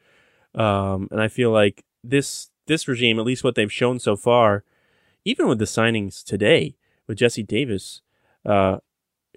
[0.56, 4.64] Um and I feel like this this regime, at least what they've shown so far,
[5.26, 6.76] even with the signings today
[7.08, 8.02] with Jesse Davis,
[8.46, 8.78] uh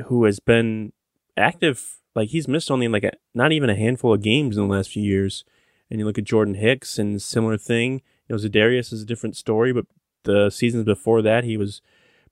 [0.07, 0.93] who has been
[1.37, 4.75] active like he's missed only like a, not even a handful of games in the
[4.75, 5.45] last few years.
[5.91, 8.01] And you look at Jordan Hicks and similar thing.
[8.27, 9.87] You know, Za'Darius is a different story, but
[10.25, 11.81] the seasons before that, he was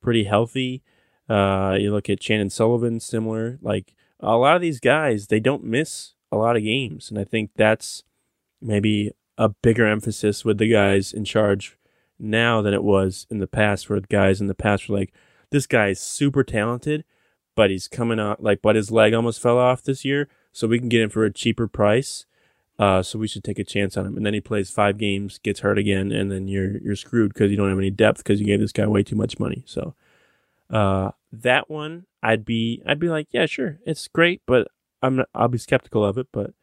[0.01, 0.83] pretty healthy.
[1.29, 3.59] Uh, you look at Chandon Sullivan, similar.
[3.63, 7.25] Like a lot of these guys, they don't miss a lot of games, and I
[7.25, 8.03] think that's
[8.61, 11.77] maybe a bigger emphasis with the guys in charge
[12.19, 13.89] now than it was in the past.
[13.89, 15.13] Where guys in the past were like,
[15.51, 17.05] "This guy is super talented,
[17.57, 20.79] but he's coming out like, but his leg almost fell off this year, so we
[20.79, 22.27] can get him for a cheaper price."
[22.81, 24.17] Uh, so we should take a chance on him.
[24.17, 27.51] And then he plays five games, gets hurt again, and then you're you're screwed because
[27.51, 29.63] you don't have any depth because you gave this guy way too much money.
[29.67, 29.95] So
[30.71, 34.69] uh, that one, I'd be I'd be like, yeah, sure, it's great, but
[35.03, 36.29] I'm I'll be skeptical of it.
[36.33, 36.55] But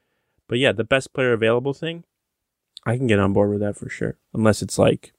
[0.47, 2.03] but yeah, the best player available thing,
[2.84, 4.18] I can get on board with that for sure.
[4.34, 5.13] Unless it's like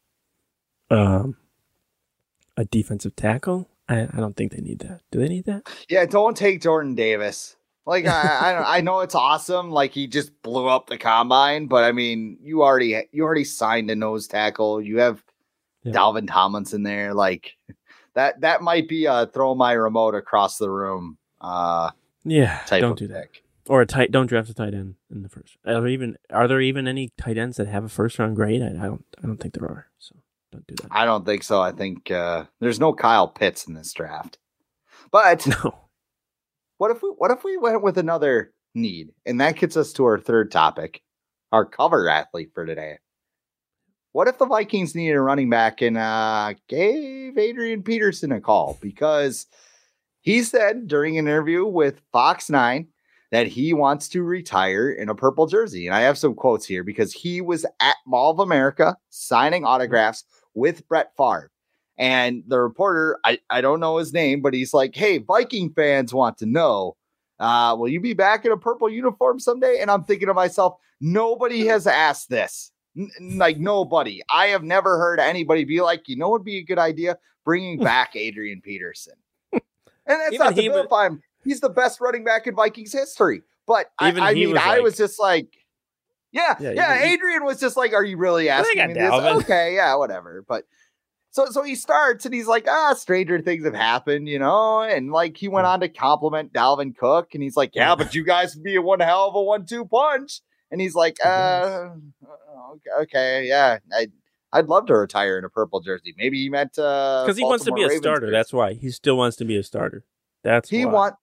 [0.90, 1.36] um,
[2.56, 3.68] a defensive tackle.
[3.88, 5.02] I, I don't think they need that.
[5.12, 5.62] Do they need that?
[5.88, 7.54] Yeah, don't take Jordan Davis.
[7.88, 8.10] Like I,
[8.52, 9.70] I, I know it's awesome.
[9.70, 13.90] Like he just blew up the combine, but I mean, you already you already signed
[13.90, 14.82] a nose tackle.
[14.82, 15.24] You have
[15.84, 15.94] yeah.
[15.94, 17.14] Dalvin Tomlinson there.
[17.14, 17.56] Like
[18.12, 21.16] that that might be a throw my remote across the room.
[21.40, 21.90] Uh,
[22.24, 23.28] yeah, don't do that.
[23.70, 24.12] Or a tight.
[24.12, 25.56] Don't draft a tight end in the first.
[25.64, 28.60] Are there even are there even any tight ends that have a first round grade?
[28.60, 29.04] I, I don't.
[29.22, 29.86] I don't think there are.
[29.98, 30.14] So
[30.52, 30.88] don't do that.
[30.90, 31.62] I don't think so.
[31.62, 34.36] I think uh, there's no Kyle Pitts in this draft.
[35.10, 35.87] But no
[36.78, 39.10] what if we what if we went with another need?
[39.26, 41.02] And that gets us to our third topic,
[41.52, 42.98] our cover athlete for today.
[44.12, 48.78] What if the Vikings needed a running back and uh, gave Adrian Peterson a call?
[48.80, 49.46] Because
[50.22, 52.88] he said during an interview with Fox 9
[53.30, 55.86] that he wants to retire in a purple jersey.
[55.86, 60.24] And I have some quotes here because he was at Mall of America signing autographs
[60.54, 61.50] with Brett Favre.
[61.98, 66.14] And the reporter, I, I don't know his name, but he's like, Hey, Viking fans
[66.14, 66.96] want to know,
[67.40, 69.78] uh, will you be back in a purple uniform someday?
[69.80, 72.72] And I'm thinking to myself, nobody has asked this.
[72.96, 74.22] N- like nobody.
[74.30, 77.78] I have never heard anybody be like, you know, would be a good idea bringing
[77.84, 79.14] back Adrian Peterson.
[79.52, 79.62] And
[80.06, 81.22] that's Even not to vilify him.
[81.44, 83.42] He's the best running back in Vikings history.
[83.66, 85.48] But I, I, mean, was I like, was just like,
[86.32, 86.72] yeah, yeah.
[86.72, 90.44] yeah Adrian was just like, "Are you really asking me this?" Okay, yeah, whatever.
[90.46, 90.64] But
[91.38, 95.12] so so he starts and he's like, ah, stranger things have happened, you know, and
[95.12, 98.54] like he went on to compliment Dalvin Cook, and he's like, yeah, but you guys
[98.54, 100.40] would be a one hell of a one-two punch,
[100.72, 101.90] and he's like, uh,
[102.72, 104.08] okay, okay, yeah, I.
[104.50, 106.14] I'd love to retire in a purple jersey.
[106.16, 108.20] Maybe he meant uh because uh, he wants to be a Ravens starter.
[108.28, 108.32] Jersey.
[108.32, 110.06] That's why he still wants to be a starter.
[110.42, 110.92] That's he why.
[110.92, 111.14] want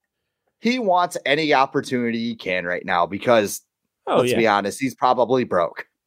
[0.59, 3.61] he wants any opportunity he can right now because
[4.05, 4.37] oh, let's yeah.
[4.37, 5.87] be honest, he's probably broke.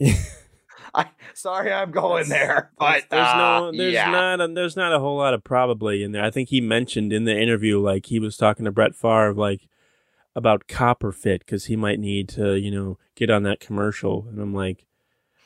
[0.94, 4.10] I sorry I'm going there, but there's uh, no there's yeah.
[4.10, 6.24] not a, there's not a whole lot of probably in there.
[6.24, 9.68] I think he mentioned in the interview like he was talking to Brett Favre like
[10.34, 14.40] about copper fit because he might need to you know get on that commercial, and
[14.40, 14.86] I'm like,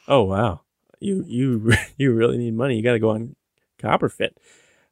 [0.09, 0.63] oh wow,
[1.01, 2.77] you you you really need money.
[2.77, 3.37] You got to go on
[3.79, 4.39] copper fit.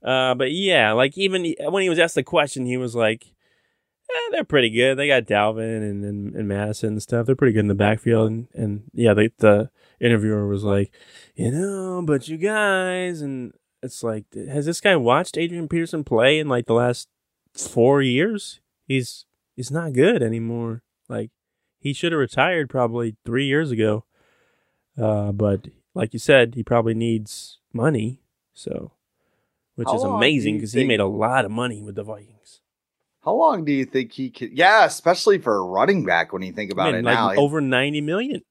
[0.02, 3.32] Uh, but yeah, like even when he was asked the question, he was like,
[4.14, 4.96] eh, they're pretty good.
[4.96, 7.26] They got Dalvin and, and, and Mattison and stuff.
[7.26, 8.30] They're pretty good in the backfield.
[8.30, 10.92] And, and yeah, they, the interviewer was like,
[11.34, 13.52] you know, but you guys, and
[13.82, 17.08] it's like, has this guy watched Adrian Peterson play in like the last
[17.54, 18.60] four years?
[18.86, 20.82] He's he's not good anymore.
[21.08, 21.30] Like
[21.78, 24.04] he should have retired probably three years ago.
[24.98, 28.20] Uh, but like you said, he probably needs money.
[28.54, 28.92] So,
[29.74, 32.61] which How is amazing because he made a lot of money with the Vikings.
[33.24, 34.56] How long do you think he could?
[34.56, 37.34] Yeah, especially for a running back when you think about I mean, it like now.
[37.34, 38.42] Over ninety million.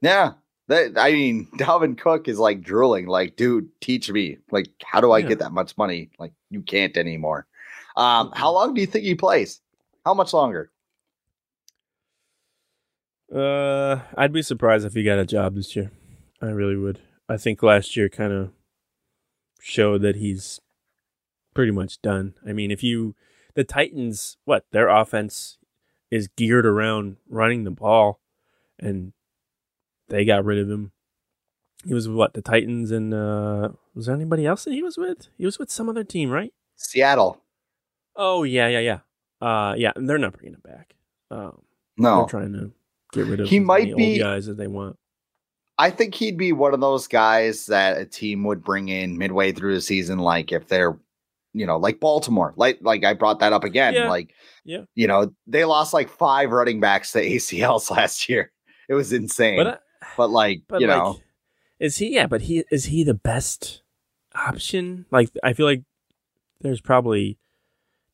[0.00, 0.34] Yeah,
[0.68, 4.38] that, I mean, Dalvin Cook is like drooling, like, dude, teach me.
[4.50, 5.28] Like, how do I yeah.
[5.28, 6.10] get that much money?
[6.18, 7.46] Like, you can't anymore.
[7.96, 9.60] Um, how long do you think he plays?
[10.06, 10.70] How much longer?
[13.34, 15.90] Uh, I'd be surprised if he got a job this year.
[16.40, 17.00] I really would.
[17.28, 18.50] I think last year kind of
[19.60, 20.60] showed that he's
[21.54, 22.34] pretty much done.
[22.48, 23.14] I mean, if you
[23.54, 25.58] the Titans, what their offense
[26.10, 28.20] is geared around running the ball,
[28.78, 29.12] and
[30.08, 30.92] they got rid of him.
[31.84, 35.28] He was what the Titans and uh was there anybody else that he was with?
[35.38, 36.52] He was with some other team, right?
[36.76, 37.42] Seattle.
[38.16, 38.98] Oh yeah, yeah, yeah.
[39.40, 40.94] Uh yeah, and they're not bringing him back.
[41.30, 41.62] Um
[41.96, 42.18] no.
[42.18, 42.72] They're trying to
[43.12, 44.96] get rid of he might be guys that they want.
[45.78, 49.52] I think he'd be one of those guys that a team would bring in midway
[49.52, 50.98] through the season, like if they're,
[51.52, 52.52] you know, like Baltimore.
[52.56, 53.94] Like like I brought that up again.
[53.94, 54.08] Yeah.
[54.08, 54.34] Like,
[54.64, 54.82] Yeah.
[54.94, 58.52] you know, they lost like five running backs to ACLs last year.
[58.88, 59.64] It was insane.
[59.64, 59.82] But
[60.16, 61.20] But, uh, like, but you like, know,
[61.78, 62.14] is he?
[62.14, 63.82] Yeah, but he is he the best
[64.34, 65.06] option?
[65.10, 65.82] Like, I feel like
[66.60, 67.38] there's probably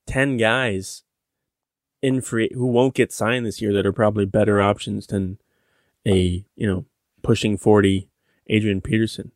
[0.07, 1.03] ten guys
[2.03, 5.39] in free who won't get signed this year that are probably better options than
[6.07, 6.84] a you know
[7.22, 8.09] pushing forty
[8.49, 9.32] Adrian Peterson.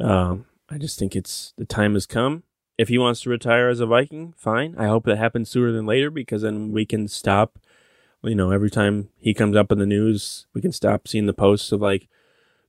[0.00, 2.42] Um, I just think it's the time has come.
[2.76, 4.74] If he wants to retire as a Viking, fine.
[4.76, 7.58] I hope that happens sooner than later because then we can stop.
[8.22, 11.32] You know, every time he comes up in the news, we can stop seeing the
[11.34, 12.08] posts of like,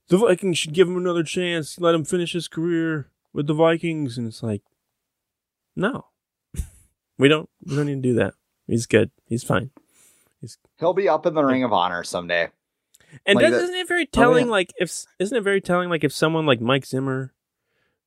[0.08, 4.16] the Vikings should give him another chance, let him finish his career with the Vikings,
[4.18, 4.62] and it's like,
[5.74, 6.06] no,
[7.18, 7.48] we don't.
[7.64, 8.34] We don't need to do that.
[8.66, 9.10] He's good.
[9.26, 9.70] He's fine.
[10.40, 12.48] He's, he'll be up in the Ring of Honor someday.
[13.24, 14.46] And Like that- isn't uh, it very Oh, telling?
[14.46, 14.52] yeah.
[14.52, 15.88] Like if isn't it very telling?
[15.88, 17.32] Like if someone like Mike Zimmer,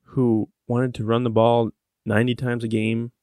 [0.04, 1.72] who wanted to run the ball
[2.10, 3.14] ninety times a game,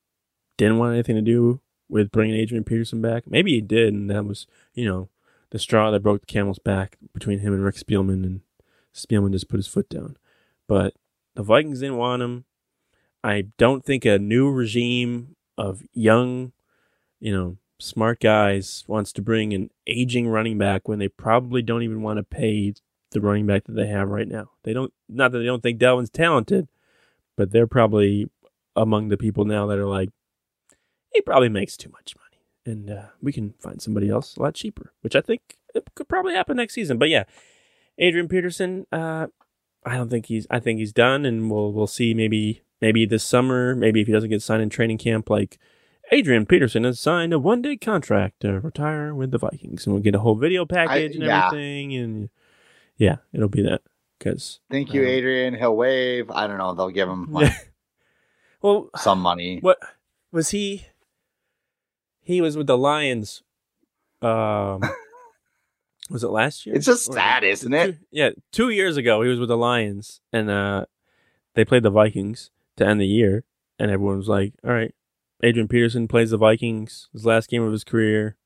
[0.56, 3.24] didn't want anything to do with bringing Adrian Peterson back.
[3.26, 5.10] Maybe he did, and that was you know
[5.50, 8.40] the straw that broke the camel's back between him and Rick Spielman, and
[8.94, 10.16] Spielman just put his foot down.
[10.66, 10.94] But
[11.34, 12.44] the Vikings didn't want him.
[13.22, 16.52] I don't think a new regime of young,
[17.20, 21.82] you know, smart guys wants to bring an aging running back when they probably don't
[21.82, 22.74] even want to pay
[23.10, 24.50] the running back that they have right now.
[24.62, 26.68] They don't not that they don't think Dalvin's talented,
[27.36, 28.30] but they're probably
[28.76, 30.10] among the people now that are like,
[31.12, 32.42] he probably makes too much money.
[32.64, 36.08] And uh, we can find somebody else a lot cheaper, which I think it could
[36.08, 36.98] probably happen next season.
[36.98, 37.24] But yeah,
[37.98, 39.28] Adrian Peterson, uh,
[39.84, 43.24] I don't think he's I think he's done and we'll we'll see maybe maybe this
[43.24, 45.58] summer, maybe if he doesn't get signed in training camp, like
[46.12, 50.02] Adrian Peterson has signed a one day contract to retire with the Vikings, and we'll
[50.02, 51.46] get a whole video package and yeah.
[51.46, 52.30] everything, and
[52.96, 53.82] yeah, it'll be that
[54.18, 55.54] because Thank you, Um, Adrian.
[55.54, 56.30] He'll wave.
[56.30, 56.74] I don't know.
[56.74, 57.52] They'll give him like
[58.66, 59.58] well, some money.
[59.60, 59.78] what
[60.32, 60.86] was he?
[62.20, 63.42] He was with the Lions.
[64.22, 64.80] Um,
[66.10, 66.74] was it last year?
[66.74, 67.92] It's just Or- sad, isn't it?
[67.92, 70.86] Two, yeah, two years ago he was with the Lions, and uh,
[71.54, 73.44] they played the Vikings to end the year,
[73.78, 74.94] and everyone was like, "All right,
[75.42, 78.36] Adrian Peterson plays the Vikings, his last game of his career.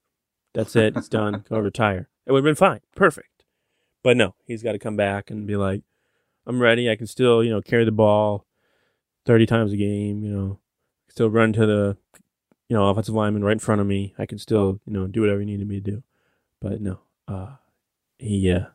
[0.55, 1.45] That's it, it's done.
[1.49, 3.45] Go retire." It would have been fine, perfect.
[4.03, 5.83] But no, he's got to come back and be like,
[6.47, 6.91] "I'm ready.
[6.91, 8.47] I can still, you know, carry the ball
[9.25, 10.23] thirty times a game.
[10.25, 10.59] You know,
[11.09, 11.97] still run to the,
[12.69, 14.15] you know, offensive lineman right in front of me.
[14.19, 16.03] I can still, you know, do whatever you needed me to do."
[16.61, 17.57] But no, uh,
[18.19, 18.67] he uh,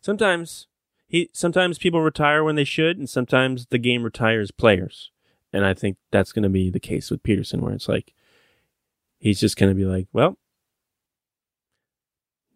[0.00, 0.66] sometimes
[1.06, 5.10] he sometimes people retire when they should, and sometimes the game retires players.
[5.52, 8.14] And I think that's going to be the case with Peterson, where it's like
[9.18, 10.38] he's just going to be like, well,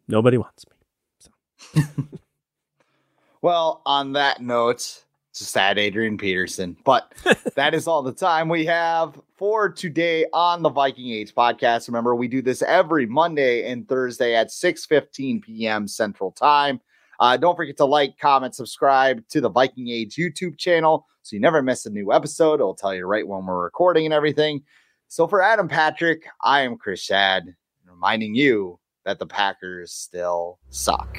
[0.06, 1.82] nobody wants me.
[1.82, 2.04] So.
[3.44, 5.04] Well, on that note,
[5.34, 6.76] it's a sad Adrian Peterson.
[6.84, 7.12] But
[7.56, 11.88] that is all the time we have for today on the Viking Age podcast.
[11.88, 15.88] Remember, we do this every Monday and Thursday at 6:15 p.m.
[15.88, 16.80] Central Time.
[17.18, 21.40] Uh, don't forget to like, comment, subscribe to the Viking Age YouTube channel so you
[21.40, 22.54] never miss a new episode.
[22.54, 24.62] It'll tell you right when we're recording and everything.
[25.08, 27.42] So for Adam Patrick, I am Chris Schad,
[27.84, 31.18] reminding you that the Packers still suck.